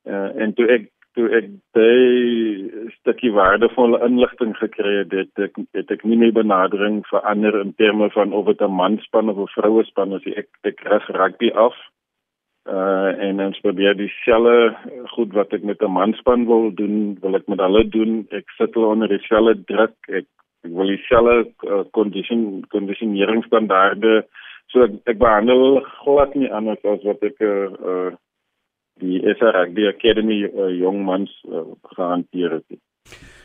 Uh 0.06 0.30
en 0.42 0.54
toe 0.54 0.66
ek 0.68 0.90
toe 1.16 1.28
ek 1.36 1.48
baie 1.76 2.88
stukkie 2.96 3.32
waardevolle 3.36 4.00
inligting 4.06 4.54
gekry 4.56 4.94
het, 5.02 5.12
het 5.12 5.42
ek 5.48 5.58
het 5.76 5.90
ek 5.90 6.04
nie 6.08 6.16
meer 6.20 6.32
benadering 6.36 7.02
verander 7.10 7.58
in 7.60 7.74
terme 7.80 8.08
van 8.16 8.32
of 8.32 8.46
dit 8.46 8.62
'n 8.62 8.78
manspan 8.80 9.28
of 9.28 9.38
'n 9.38 9.54
vroue 9.56 9.84
span 9.84 10.12
is. 10.18 10.26
Ek 10.36 10.48
ek 10.64 10.80
rig 10.92 11.08
rugby 11.08 11.50
af. 11.50 11.76
Uh 12.66 13.10
en 13.26 13.40
ons 13.40 13.60
probeer 13.60 13.96
dieselfde 13.96 14.76
goed 15.14 15.32
wat 15.32 15.52
ek 15.52 15.62
met 15.62 15.82
'n 15.82 15.90
manspan 15.90 16.46
wil 16.46 16.70
doen, 16.70 17.18
wil 17.20 17.34
ek 17.34 17.48
met 17.48 17.60
hulle 17.60 17.84
doen. 17.88 18.26
Ek 18.30 18.48
sit 18.56 18.74
hulle 18.74 18.86
onder 18.86 19.08
dieselfde 19.08 19.64
druk. 19.64 19.96
Ek 20.08 20.26
ek 20.66 20.72
wil 20.78 20.92
dieselfde 20.92 21.88
condition 21.96 22.42
uh, 22.60 22.66
conditioneringsstandaarde 22.74 24.22
so 24.72 24.86
ek, 24.86 24.94
ek 25.12 25.18
behandel 25.18 25.82
glad 26.04 26.34
nie 26.38 26.50
anders 26.50 26.82
as 26.84 27.02
wat 27.08 27.22
ek 27.26 27.42
uh, 27.42 28.12
die 29.02 29.20
SRG 29.34 29.74
die 29.76 29.88
Academy 29.90 30.42
uh, 30.46 30.70
jong 30.78 31.02
mans 31.06 31.30
uh, 31.48 31.66
gehanteer 31.96 32.60
het. 32.60 32.80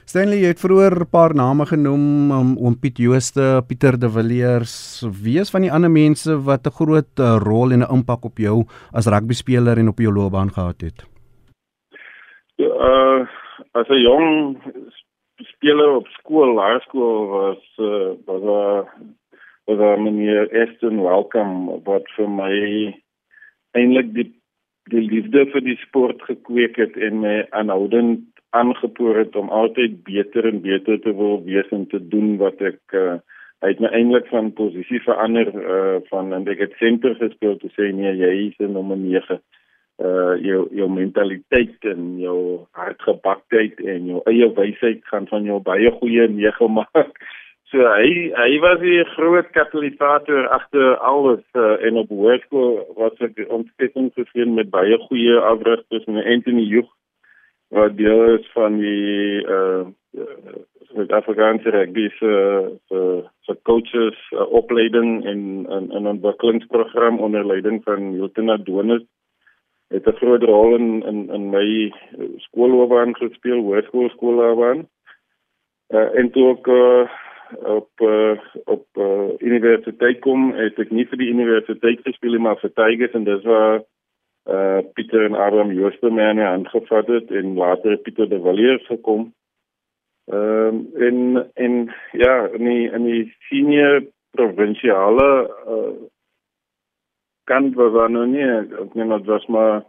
Stanley 0.08 0.46
het 0.48 0.62
vroeër 0.64 1.04
'n 1.04 1.12
paar 1.12 1.34
name 1.36 1.66
genoem 1.66 2.32
om 2.32 2.52
um, 2.52 2.52
oom 2.64 2.76
Piet 2.80 2.98
Jooste, 2.98 3.62
Pieter 3.68 4.00
de 4.00 4.10
Villiers, 4.10 5.04
wie 5.24 5.40
is 5.40 5.52
van 5.52 5.62
die 5.62 5.72
ander 5.72 5.92
mense 5.92 6.32
wat 6.50 6.68
'n 6.68 6.78
groot 6.80 7.14
uh, 7.20 7.36
rol 7.44 7.72
en 7.72 7.84
'n 7.84 7.92
impak 7.98 8.24
op 8.26 8.38
jou 8.38 8.64
as 8.94 9.08
rugby 9.08 9.34
speler 9.34 9.78
en 9.78 9.88
op 9.88 10.00
jou 10.00 10.14
loopbaan 10.14 10.52
gehad 10.52 10.82
het? 10.82 11.04
Ja, 12.56 12.72
uh, 12.72 13.28
as 13.74 13.90
'n 13.90 14.02
jong 14.02 14.58
speler 15.46 15.96
op 15.96 16.08
skool, 16.08 16.54
laerskool 16.54 17.28
was 17.28 17.64
uh, 17.78 18.14
was 18.26 18.42
'n 18.42 18.88
was 19.66 19.80
'n 19.80 20.04
meneer 20.04 20.50
Eston 20.52 21.02
Welcome 21.02 21.82
wat 21.84 22.06
vir 22.16 22.30
my 22.30 22.54
eintlik 23.72 24.14
die 24.14 24.32
die 24.90 25.04
liefde 25.04 25.46
vir 25.52 25.62
die 25.62 25.78
sport 25.78 26.22
gekweek 26.22 26.76
het 26.76 26.98
en 26.98 27.20
my 27.20 27.46
aanhoudend 27.50 28.24
aangepoor 28.50 29.18
het 29.18 29.36
om 29.36 29.50
altyd 29.50 30.04
beter 30.04 30.48
en 30.48 30.62
beter 30.62 31.00
te 31.02 31.14
wil 31.16 31.44
wees 31.44 31.70
en 31.70 31.88
te 31.88 32.00
doen 32.08 32.38
wat 32.38 32.62
ek 32.62 32.80
uh, 32.94 33.18
hy 33.62 33.74
het 33.74 33.80
my 33.84 33.92
eintlik 33.92 34.28
van 34.32 34.54
posisie 34.54 35.02
verander 35.04 35.52
uh, 35.54 35.98
van 36.10 36.34
en 36.34 36.48
ek 36.48 36.60
het 36.66 36.74
senter 36.80 37.16
gespeel 37.16 37.58
te 37.58 37.70
sê 37.76 37.92
nee 37.92 38.14
jy 38.16 38.34
is 38.48 38.58
nommer 38.60 38.98
9 38.98 39.42
uh 39.98 40.36
jou 40.46 40.68
jou 40.78 40.90
mentaliteit 40.90 41.86
en 41.90 42.20
jou 42.22 42.40
hartgebaktheid 42.78 43.80
en 43.82 44.06
jou 44.12 44.22
eie 44.30 44.50
wysheid 44.60 45.02
gaan 45.10 45.26
van 45.32 45.44
jou 45.50 45.58
baie 45.60 45.92
goeie 46.00 46.28
nege 46.30 46.70
maak. 46.80 47.18
So 47.72 47.84
hy 47.84 48.30
hy 48.38 48.60
was 48.64 48.80
'n 48.80 49.10
groot 49.16 49.50
katalisator 49.52 50.48
agter 50.58 50.98
alles 50.98 51.44
uh, 51.56 51.82
en 51.86 51.98
op 51.98 52.10
hoërskool 52.10 52.94
was 52.96 53.18
ek 53.20 53.42
ontsettend 53.50 54.14
geveen 54.14 54.54
met 54.54 54.70
baie 54.70 54.98
goeie 55.10 55.36
afrigters 55.40 56.06
en 56.06 56.24
Anthony 56.24 56.64
Joog 56.70 56.94
wat 57.70 57.98
deel 57.98 58.38
is 58.38 58.46
van 58.54 58.78
die 58.80 59.44
uh 59.44 59.86
Suid-Afrikaanse 60.88 61.70
rugby 61.70 62.08
se 62.20 62.32
se 63.46 63.54
coaches 63.64 64.18
uh, 64.32 64.46
opleiding 64.62 65.26
en 65.26 65.68
'n 65.68 65.92
'n 65.92 66.08
ontwikkelingsprogram 66.08 67.20
onder 67.20 67.46
leiding 67.46 67.84
van 67.84 68.14
Hilton 68.14 68.50
Adonis 68.50 69.04
het 69.94 70.08
'n 70.08 70.20
groot 70.22 70.44
rol 70.44 70.76
in 70.76 71.04
in 71.06 71.30
in 71.34 71.50
my 71.50 71.94
skoolloopbaan 72.38 73.16
gespeel, 73.16 73.62
hoërskool 73.62 74.10
skoolloopbaan. 74.10 74.88
Uh, 75.90 76.10
en 76.20 76.32
toe 76.32 76.50
ek 76.52 76.68
uh, 76.68 77.08
op 77.64 77.90
uh, 78.02 78.40
op 78.66 78.86
uh, 78.94 79.30
universiteit 79.40 80.20
kom, 80.20 80.52
het 80.52 80.80
ek 80.80 80.92
nie 80.92 81.06
vir 81.08 81.18
die 81.18 81.30
universiteit 81.32 82.02
gespeel 82.04 82.36
nie, 82.36 82.44
maar 82.44 82.60
vir 82.60 82.74
Tigers 82.74 83.14
en 83.14 83.24
dis 83.24 83.44
waar 83.44 83.84
uh 84.48 84.80
Pieter 84.94 85.26
en 85.26 85.36
Abraham 85.36 85.72
Joosterman 85.72 86.40
aangevat 86.40 87.08
het 87.08 87.32
en 87.32 87.56
later 87.56 87.98
Pieter 87.98 88.30
de 88.30 88.40
Villiers 88.42 88.86
gekom. 88.86 89.34
Ehm 90.32 90.76
um, 90.76 90.88
en 90.96 91.18
en 91.54 91.74
ja, 92.12 92.48
in 92.48 92.64
die 92.64 92.92
in 92.92 93.04
die 93.04 93.36
senior 93.50 94.04
provinsiale 94.32 95.50
uh 95.68 95.96
kant 97.50 97.76
was 97.80 97.94
daar 97.96 98.12
nou 98.12 98.26
nie, 98.30 98.46
ek 98.84 98.96
meen 98.96 99.14
dit 99.16 99.30
was 99.32 99.46
maar 99.48 99.86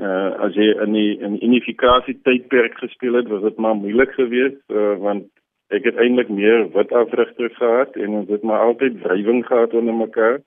uh 0.00 0.30
as 0.46 0.54
jy 0.56 0.70
in 0.84 0.94
die 0.96 1.18
in 1.20 1.36
unifikasie 1.44 2.16
tydperk 2.24 2.78
gespeel 2.80 3.18
het, 3.20 3.28
was 3.28 3.42
dit 3.44 3.58
maar 3.60 3.76
moeilik 3.76 4.14
geweest 4.16 4.62
uh, 4.72 4.94
want 5.00 5.28
ek 5.72 5.84
het 5.88 5.98
eintlik 6.00 6.30
meer 6.32 6.64
wit 6.72 6.92
afrigters 6.96 7.56
gehad 7.58 7.96
en 7.96 8.16
ons 8.22 8.30
het 8.32 8.42
maar 8.44 8.64
altyd 8.68 9.00
wrywing 9.04 9.44
gehad 9.46 9.74
onder 9.74 9.94
mekaar. 9.94 10.40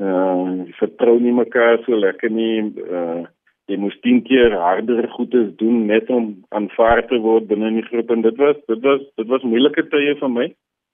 Ehm 0.00 0.52
uh, 0.60 0.76
vertrou 0.80 1.16
nie 1.20 1.32
mekaar 1.32 1.80
so 1.84 1.96
lekker 1.96 2.30
nie. 2.30 2.60
Uh 2.84 3.24
jy 3.66 3.76
moes 3.82 3.96
10 4.04 4.20
keer 4.28 4.52
harder 4.54 5.08
goedes 5.16 5.48
doen 5.60 5.86
net 5.88 6.10
om 6.14 6.28
aanvaar 6.54 7.00
te 7.10 7.18
word 7.18 7.48
binne 7.50 7.72
die 7.74 7.86
groep 7.88 8.12
en 8.14 8.22
dit 8.22 8.36
was 8.38 8.60
dit 8.70 8.84
was 8.84 9.00
dit 9.18 9.26
was 9.32 9.46
moeilike 9.52 9.88
tye 9.90 10.14
vir 10.20 10.30
my. 10.30 10.46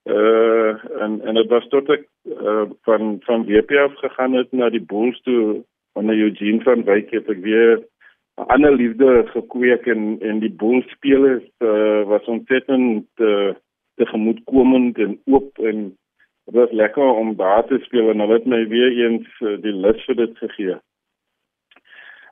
Uh 0.05 1.03
en 1.03 1.21
en 1.21 1.35
dit 1.35 1.49
was 1.49 1.69
tot 1.69 1.89
ek 1.95 2.09
uh, 2.27 2.65
van 2.83 3.17
van 3.23 3.45
WP 3.47 3.71
af 3.71 3.95
gegaan 3.95 4.33
het 4.35 4.53
na 4.53 4.71
die 4.71 4.83
Bulls 4.83 5.21
toe 5.23 5.63
onder 5.93 6.19
Eugene 6.19 6.63
van 6.63 6.85
Wyk 6.85 7.11
het 7.11 7.29
ek 7.31 7.43
weer 7.45 7.79
'n 8.41 8.49
ander 8.55 8.75
liefde 8.75 9.27
gekweek 9.27 9.87
en 9.87 10.19
en 10.21 10.39
die 10.39 10.51
Bulls 10.51 10.91
spelers 10.91 11.45
uh, 11.59 12.03
was 12.03 12.25
ontsettend 12.25 13.07
uh, 13.17 13.55
tegemoetkomend 13.95 14.99
en 14.99 15.21
oop 15.25 15.59
en 15.59 15.97
dit 16.45 16.55
was 16.55 16.71
lekker 16.71 17.05
om 17.23 17.37
daar 17.37 17.67
te 17.67 17.79
speel 17.83 18.11
en 18.11 18.19
hulle 18.19 18.33
het 18.33 18.47
my 18.47 18.69
weer 18.69 18.93
eens 19.05 19.29
uh, 19.41 19.55
die 19.63 19.77
lus 19.85 20.05
vir 20.05 20.17
dit 20.17 20.39
gegee. 20.39 20.77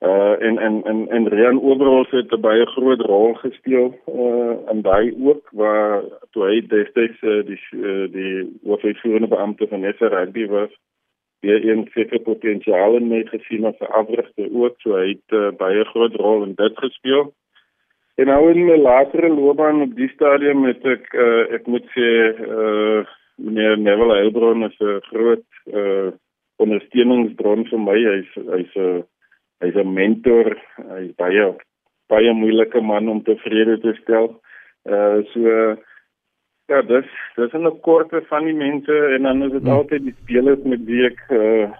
Uh 0.00 0.42
en 0.42 0.58
en 0.58 0.84
en 0.84 1.08
en 1.08 1.28
Rian 1.28 1.60
Oberholz 1.60 2.10
het 2.10 2.32
'n 2.32 2.40
baie 2.40 2.66
groot 2.66 3.00
rol 3.00 3.34
gespeel 3.34 3.94
uh 4.08 4.54
in 4.72 4.80
daai 4.82 5.14
ook 5.22 5.48
waar 5.52 6.02
toe 6.30 6.44
hy 6.44 6.60
destyds 6.66 7.20
uh, 7.22 7.44
die 7.44 7.60
uh, 7.72 8.06
die 8.12 8.60
hoofuitvoerende 8.64 9.28
beampte 9.28 9.66
van 9.68 9.92
SA 9.98 10.08
Rugby 10.08 10.46
was 10.46 10.70
weer 11.40 11.68
een 11.68 11.88
sekere 11.92 12.20
potensiaal 12.20 12.96
in 12.96 13.08
my 13.08 13.24
gesien 13.24 13.64
as 13.64 13.78
'n 13.80 13.92
afrigter 14.00 14.48
ook 14.52 14.74
so 14.80 14.96
hy 14.96 15.08
het 15.08 15.36
uh, 15.40 15.50
baie 15.56 15.84
groot 15.84 16.14
rol 16.14 16.42
in 16.42 16.54
dit 16.54 16.78
gespeel. 16.78 17.32
En 18.14 18.26
nou 18.26 18.52
in 18.52 18.64
my 18.66 18.76
latere 18.76 19.28
loopbaan 19.28 19.82
op 19.82 19.94
die 19.96 20.08
stadium 20.08 20.64
het 20.64 20.84
ek 20.84 21.12
uh, 21.12 21.44
ek 21.56 21.66
moet 21.66 21.86
sê 21.96 22.08
uh 22.48 23.04
meneer 23.36 23.78
Neville 23.78 24.14
Heilbron 24.14 24.64
is 24.64 24.80
'n 24.80 25.00
groot 25.12 25.48
uh 25.72 26.10
ondersteuningsbron 26.56 27.64
vir 27.64 27.80
my. 27.80 27.98
Hy's 28.12 28.32
hy's 28.34 28.74
'n 28.76 29.04
hy's 29.60 29.76
'n 29.76 29.94
mentor. 29.94 30.56
Hy's 30.76 31.12
baie 31.16 31.46
baie 32.08 32.32
moeilike 32.32 32.80
man 32.80 33.08
om 33.08 33.22
tevrede 33.22 33.78
te 33.80 33.94
stel. 34.02 34.34
Uh 34.84 35.22
so 35.32 35.76
ja, 36.70 36.82
dis 36.82 37.06
dis 37.36 37.54
'n 37.54 37.80
korte 37.80 38.22
van 38.30 38.44
die 38.44 38.54
mense 38.54 38.96
en 39.14 39.22
dan 39.22 39.42
is 39.42 39.52
dit 39.52 39.62
hmm. 39.62 39.76
altyd 39.78 40.02
die 40.02 40.16
spelers 40.22 40.62
met 40.64 40.84
wie 40.84 41.04
ek 41.06 41.20
uh 41.30 41.70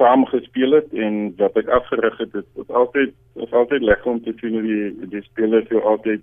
saam 0.00 0.24
gespeel 0.26 0.72
het 0.72 0.92
en 0.92 1.34
wat 1.36 1.56
ek 1.56 1.68
afgerig 1.68 2.18
het. 2.18 2.32
Dit 2.32 2.46
is 2.56 2.70
altyd 2.82 3.12
is 3.36 3.52
altyd 3.52 3.82
lekker 3.82 4.10
om 4.10 4.22
te 4.22 4.32
sien 4.40 4.56
hoe 4.58 4.62
die 4.62 5.08
die 5.16 5.22
spelers 5.22 5.68
jou 5.68 5.82
altyd 5.82 6.22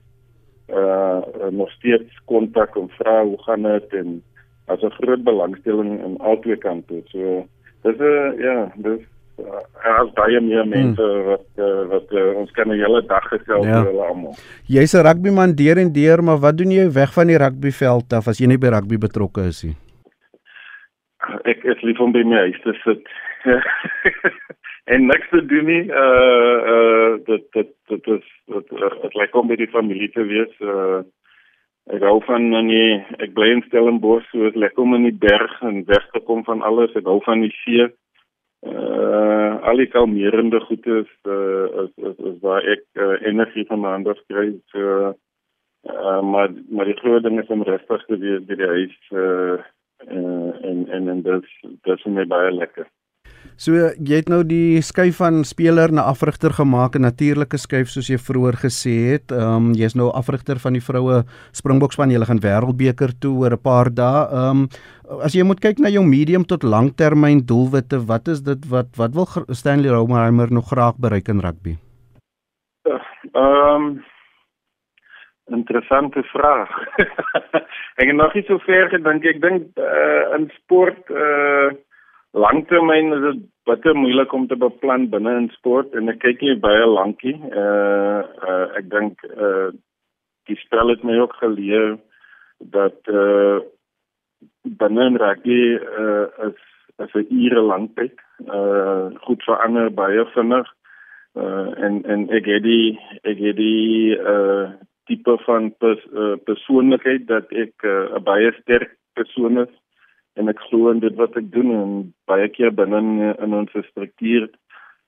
uh 0.70 1.50
nog 1.52 1.72
steeds 1.72 2.24
kontak 2.26 2.76
en 2.76 2.90
vra 3.00 3.24
hoe 3.24 3.38
gaan 3.44 3.64
dit 3.64 3.94
en 3.94 4.24
as 4.68 4.82
'n 4.84 4.98
groot 5.00 5.24
belangstelling 5.24 6.04
in 6.04 6.18
albei 6.18 6.58
kante. 6.58 7.02
So 7.06 7.46
dis 7.84 8.00
'n 8.00 8.42
ja, 8.42 8.72
dis 8.76 9.02
uh, 9.40 9.64
as 10.02 10.12
baie 10.18 10.40
meer 10.42 10.64
hmm. 10.64 10.74
mense 10.74 11.08
hmm. 11.08 11.26
wat 11.32 11.48
uh, 11.62 11.84
wat 11.94 12.14
uh, 12.14 12.28
ons 12.42 12.52
kan 12.58 12.70
'n 12.70 12.80
hele 12.80 13.02
dag 13.10 13.26
gesels 13.34 13.66
ja. 13.66 13.82
oor 13.82 13.90
hulle 13.92 14.06
almal. 14.10 14.36
Jy's 14.68 14.94
'n 14.94 15.06
rugbyman 15.08 15.56
deur 15.56 15.78
en 15.78 15.92
deur, 15.94 16.24
maar 16.24 16.40
wat 16.46 16.58
doen 16.58 16.72
jy 16.72 16.88
weg 16.92 17.14
van 17.14 17.28
die 17.28 17.38
rugbyveld 17.38 18.14
af 18.14 18.28
as 18.28 18.40
jy 18.40 18.48
nie 18.48 18.62
by 18.62 18.74
rugby 18.74 18.98
betrokke 18.98 19.48
is 19.48 19.64
nie? 19.64 19.76
Ek 21.44 21.66
ek 21.66 21.82
lief 21.82 22.00
om 22.00 22.12
by 22.12 22.24
my 22.24 22.48
huis 22.48 22.62
te 22.64 22.74
sit. 22.84 23.04
en 24.94 25.06
niks 25.06 25.30
te 25.30 25.46
doen 25.46 25.66
nie. 25.66 25.84
Uh 25.92 26.58
uh 26.74 27.12
dit 27.26 27.44
dit 27.54 27.72
dit 27.92 28.08
is 28.16 28.26
dit 28.48 28.68
dit 29.04 29.16
lyk 29.22 29.36
om 29.36 29.48
by 29.48 29.56
die 29.60 29.72
familie 29.74 30.10
te 30.16 30.24
wees. 30.24 30.54
Uh 30.62 31.04
ek 31.88 32.04
hou 32.04 32.18
van 32.28 32.52
en 32.54 32.70
jy 32.72 32.88
ek 33.24 33.32
bly 33.36 33.48
in 33.56 33.64
Stellenbosch, 33.68 34.28
so 34.32 34.44
dit 34.44 34.60
lekker 34.60 34.84
om 34.84 34.96
in 34.98 35.08
die 35.08 35.20
berg 35.28 35.54
en 35.64 35.86
weg 35.88 36.04
te 36.12 36.20
kom 36.20 36.44
van 36.44 36.62
alles. 36.62 36.96
Ek 37.00 37.08
hou 37.08 37.20
van 37.24 37.46
die 37.46 37.54
see 37.64 37.88
uh 38.66 39.62
al 39.70 39.78
die 39.78 39.90
kalmerende 39.94 40.60
goede 40.66 41.00
is 41.04 41.14
uh 41.30 41.84
is, 41.84 41.92
is, 42.10 42.18
is 42.32 42.38
waar 42.42 42.66
ek 42.66 42.84
uh, 42.94 43.16
energie 43.22 43.66
van 43.70 43.82
my 43.82 43.94
ander 43.94 44.18
kry. 44.28 44.50
So 44.74 45.14
uh 45.86 46.22
maar 46.22 46.50
maar 46.70 46.86
die 46.86 47.00
groot 47.02 47.24
ding 47.24 47.40
is 47.42 47.54
om 47.54 47.64
rustig 47.64 48.06
te 48.06 48.18
wees 48.18 48.46
by 48.50 48.56
die 48.56 48.72
huis 48.74 48.98
uh, 49.12 49.58
uh 50.08 50.52
en 50.70 50.88
en 50.90 51.10
en 51.14 51.22
dit 51.22 51.52
dit 51.64 51.94
is 51.98 52.06
my 52.06 52.26
baie 52.26 52.52
lekker 52.52 52.88
So 53.58 53.74
jy 53.74 54.20
het 54.20 54.28
nou 54.30 54.44
die 54.46 54.78
skuif 54.86 55.18
van 55.18 55.42
speler 55.42 55.90
na 55.90 56.04
afrigter 56.06 56.54
gemaak, 56.54 56.96
'n 56.96 57.02
natuurlike 57.02 57.58
skuif 57.58 57.90
soos 57.90 58.08
jy 58.08 58.18
vroeër 58.22 58.54
gesê 58.54 58.96
het. 59.14 59.32
Ehm 59.32 59.56
um, 59.56 59.74
jy's 59.74 59.96
nou 59.96 60.12
afrigter 60.14 60.60
van 60.60 60.74
die 60.74 60.82
vroue 60.82 61.24
Springbokspan. 61.52 62.12
Jy 62.12 62.22
gaan 62.26 62.40
Wêreldbeker 62.40 63.18
toe 63.20 63.34
oor 63.42 63.54
'n 63.58 63.62
paar 63.62 63.90
dae. 63.90 64.28
Ehm 64.30 64.62
um, 64.62 64.70
as 65.24 65.34
jy 65.34 65.44
moet 65.44 65.60
kyk 65.60 65.80
na 65.80 65.90
jou 65.90 66.06
medium 66.06 66.46
tot 66.46 66.64
langtermyn 66.64 67.46
doelwitte, 67.46 68.06
wat 68.06 68.28
is 68.28 68.42
dit 68.42 68.62
wat 68.70 68.96
wat 68.96 69.14
wil 69.14 69.26
Stanley 69.50 69.90
Rouwheimer 69.90 70.52
nog 70.52 70.70
graag 70.70 70.96
bereik 71.00 71.28
in 71.28 71.40
rugby? 71.42 71.78
Ehm 73.34 73.76
um, 73.76 74.04
interessante 75.50 76.24
vraag. 76.24 76.70
ek 78.02 78.08
het 78.08 78.16
nog 78.16 78.34
nie 78.34 78.44
so 78.44 78.58
ver 78.58 78.90
gedink. 78.90 79.26
Ek 79.26 79.42
dink 79.42 79.64
uh, 79.78 80.38
in 80.38 80.52
sport 80.62 81.10
uh 81.10 81.74
langtermyn 82.38 83.14
is 83.16 83.24
dit 83.26 83.44
baie 83.68 83.94
moeilik 83.98 84.34
om 84.34 84.48
te 84.48 84.58
beplan 84.60 85.10
binne 85.14 85.34
in 85.42 85.50
sport 85.56 85.96
en 85.98 86.12
ek 86.14 86.22
kyk 86.24 86.44
nie 86.46 86.56
baie 86.64 86.86
lankie. 86.90 87.36
Uh, 87.52 88.22
uh 88.50 88.66
ek 88.80 88.90
dink 88.94 89.24
uh 89.34 89.70
die 90.48 90.58
spel 90.62 90.94
het 90.94 91.04
my 91.04 91.18
ook 91.20 91.36
geleer 91.42 91.98
dat 92.76 93.12
uh 93.12 93.60
binne 94.82 95.08
in 95.12 95.20
rugby 95.24 95.62
uh 96.04 96.26
is 96.50 96.60
as 97.04 97.14
'n 97.14 97.28
ure 97.30 97.62
lank 97.62 97.96
tyd 97.96 98.16
uh 98.48 99.14
goed 99.26 99.44
verander 99.50 99.90
baie 100.02 100.26
vinnig. 100.36 100.68
Uh 101.36 101.68
en 101.86 102.04
en 102.06 102.30
ek 102.30 102.46
het 102.54 102.64
die 102.64 103.00
ek 103.24 103.38
het 103.48 103.58
die 103.58 104.16
uh 104.18 104.72
tipe 105.08 105.38
van 105.46 105.72
pers, 105.80 106.02
uh, 106.12 106.36
persoonlikheid 106.44 107.28
dat 107.28 107.52
ek 107.52 107.74
'n 107.84 108.16
uh, 108.16 108.20
baie 108.20 108.52
sterk 108.62 108.98
persoon 109.16 109.58
is 109.66 109.74
en 110.38 110.50
ek 110.54 110.62
glo 110.70 110.92
in 110.94 111.02
dit 111.04 111.16
wat 111.20 111.36
ek 111.40 111.52
doen 111.54 111.74
en 111.74 111.92
baie 112.30 112.48
keer 112.54 112.74
binne 112.76 113.02
in, 113.02 113.54
ons 113.54 113.74
struktuur 113.90 114.50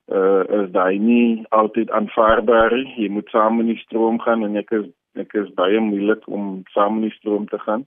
uh 0.09 0.41
is 0.57 0.71
daai 0.73 0.97
nie 0.97 1.45
altyd 1.53 1.91
aanvaarbaar. 1.93 2.73
Jy 2.97 3.09
moet 3.13 3.29
saam 3.29 3.59
in 3.61 3.69
die 3.69 3.81
stroom 3.83 4.17
gaan 4.23 4.43
en 4.47 4.57
ek 4.57 4.73
is 4.79 4.87
ek 5.21 5.35
is 5.37 5.49
baie 5.57 5.79
moeilik 5.83 6.25
om 6.27 6.63
saam 6.73 6.99
in 6.99 7.09
die 7.09 7.17
stroom 7.17 7.45
te 7.51 7.59
gaan. 7.65 7.85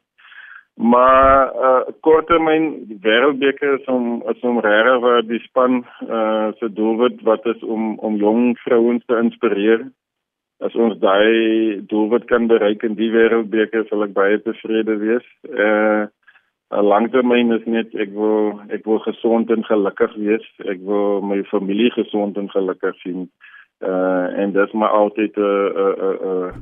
Maar 0.76 1.50
uh 1.68 1.92
korttermyn 2.07 2.68
wêreldbeker 3.07 3.74
is 3.81 3.90
om 3.96 4.22
is 4.31 4.40
om 4.40 4.61
regtig 4.64 5.02
waar 5.07 5.26
die 5.26 5.42
span 5.48 5.83
uh 6.09 6.52
se 6.61 6.70
doelwit 6.78 7.20
wat 7.28 7.46
is 7.46 7.62
om 7.62 7.98
om 7.98 8.16
jong 8.22 8.57
vrouens 8.64 9.05
te 9.07 9.18
inspireer. 9.24 9.85
As 10.62 10.74
ons 10.74 10.98
daai 11.02 11.83
doelwit 11.90 12.24
kan 12.31 12.46
bereik 12.46 12.87
in 12.87 12.94
die 12.94 13.11
wêreldbeker 13.11 13.88
sal 13.88 14.07
ek 14.07 14.14
baie 14.14 14.38
tevrede 14.46 14.96
wees. 15.02 15.28
Uh 15.50 16.07
'n 16.72 16.85
langtermyn 16.85 17.52
is 17.52 17.64
net 17.64 17.94
ek 17.94 18.12
wil 18.16 18.61
ek 18.72 18.85
wil 18.88 19.00
gesond 19.04 19.50
en 19.50 19.64
gelukkig 19.64 20.14
wees. 20.16 20.46
Ek 20.64 20.80
wil 20.88 21.20
my 21.20 21.42
familie 21.44 21.90
gesond 21.92 22.37
en 22.40 22.48
gelukkig 22.50 22.96
sien. 23.04 23.26
Uh 23.80 24.26
en 24.40 24.52
dit 24.52 24.66
is 24.66 24.72
maar 24.72 24.94
altyd 25.00 25.37
'n 25.37 25.42
'n 25.42 26.16
'n 26.32 26.52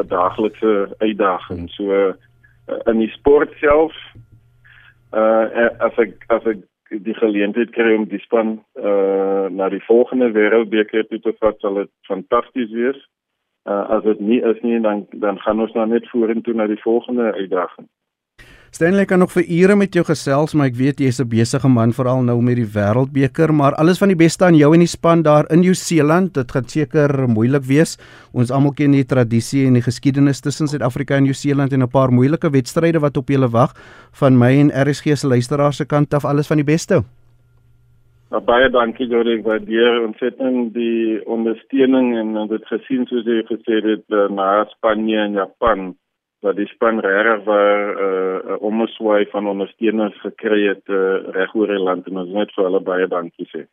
'n 0.00 0.08
daaglikse 0.08 0.94
uitdaging. 0.98 1.70
So 1.70 1.84
uh, 1.84 2.12
in 2.90 2.98
die 2.98 3.12
sport 3.18 3.52
self 3.60 3.94
uh 5.14 5.46
as 5.78 5.94
ek 5.98 6.24
as 6.26 6.46
ek 6.46 6.58
die 6.88 7.14
geleentheid 7.14 7.70
kry 7.70 7.94
om 7.94 8.08
die 8.08 8.24
span 8.26 8.64
uh 8.74 9.46
na 9.50 9.68
die 9.68 9.84
volgende 9.84 10.32
wêreldbeker 10.32 11.06
toe 11.08 11.20
te 11.20 11.34
vat, 11.38 11.60
sal 11.60 11.74
dit 11.74 11.90
fantasties 12.10 12.70
wees. 12.70 12.98
Uh 13.64 13.84
as 13.96 14.02
dit 14.02 14.20
nie 14.20 14.42
is 14.42 14.60
nie, 14.62 14.80
dan 14.80 15.06
dan 15.12 15.38
gaan 15.38 15.60
ons 15.60 15.72
nou 15.72 15.86
net 15.86 16.08
vorentoe 16.10 16.54
na 16.54 16.66
die 16.66 16.82
volgende 16.82 17.32
uitdaging. 17.32 17.86
Stanley 18.70 19.06
kan 19.08 19.18
nog 19.18 19.32
vir 19.32 19.46
ure 19.48 19.76
met 19.80 19.94
jou 19.96 20.02
gesels, 20.04 20.52
maar 20.52 20.68
ek 20.68 20.76
weet 20.76 20.98
jy's 21.00 21.20
'n 21.20 21.28
besige 21.28 21.68
man 21.68 21.92
veral 21.92 22.22
nou 22.22 22.42
met 22.42 22.56
die 22.56 22.68
Wêreldbeker, 22.68 23.52
maar 23.52 23.74
alles 23.74 23.98
van 23.98 24.08
die 24.08 24.16
beste 24.16 24.44
aan 24.44 24.54
jou 24.54 24.74
en 24.74 24.80
die 24.80 24.86
span 24.86 25.22
daar 25.22 25.46
in 25.50 25.60
Nieu-Seeland. 25.60 26.34
Dit 26.34 26.52
gaan 26.52 26.68
seker 26.68 27.28
moeilik 27.28 27.64
wees. 27.64 27.96
Ons 28.32 28.50
almal 28.50 28.72
ken 28.72 28.92
die 28.92 29.04
tradisie 29.04 29.66
en 29.66 29.72
die 29.72 29.82
geskiedenis 29.82 30.40
tussen 30.40 30.68
Suid-Afrika 30.68 31.16
en 31.16 31.22
Nieu-Seeland 31.22 31.72
en 31.72 31.82
'n 31.82 31.88
paar 31.88 32.12
moeilike 32.12 32.50
wedstryde 32.50 33.00
wat 33.00 33.16
op 33.16 33.28
julle 33.28 33.48
wag. 33.48 33.72
Van 34.12 34.38
my 34.38 34.60
en 34.60 34.70
RSG 34.70 35.16
se 35.16 35.26
luisteraars 35.26 35.76
se 35.76 35.86
kant 35.86 36.14
af 36.14 36.24
alles 36.24 36.46
van 36.46 36.56
die 36.56 36.64
beste. 36.64 37.04
Nou, 38.30 38.42
baie 38.42 38.68
dankie 38.68 39.06
Jody, 39.06 39.38
ek 39.38 39.44
waardeer 39.44 40.02
ontsettend 40.04 40.74
die 40.74 41.24
ondersteuning 41.24 42.16
en 42.18 42.48
dit 42.48 42.66
gesien 42.66 43.06
soos 43.06 43.24
jy 43.24 43.42
gesê 43.48 43.80
het 43.80 44.04
uh, 44.12 44.28
na 44.28 44.66
Spanje 44.68 45.16
en 45.16 45.32
Japan 45.32 45.94
dat 46.40 46.56
die 46.56 46.66
span 46.66 47.00
regtig 47.00 47.44
waar 47.44 47.82
'n 47.94 48.50
uh, 48.50 48.62
omswaai 48.62 49.26
van 49.30 49.46
ondersteuners 49.46 50.20
gekry 50.20 50.62
het 50.68 50.84
uh, 50.88 51.18
reg 51.34 51.54
oor 51.54 51.66
die 51.66 51.82
land 51.88 52.06
en 52.06 52.18
ons 52.22 52.30
net 52.30 52.52
vir 52.54 52.64
hulle 52.64 52.80
baie 52.80 53.06
dankie 53.06 53.48
sê. 53.54 53.66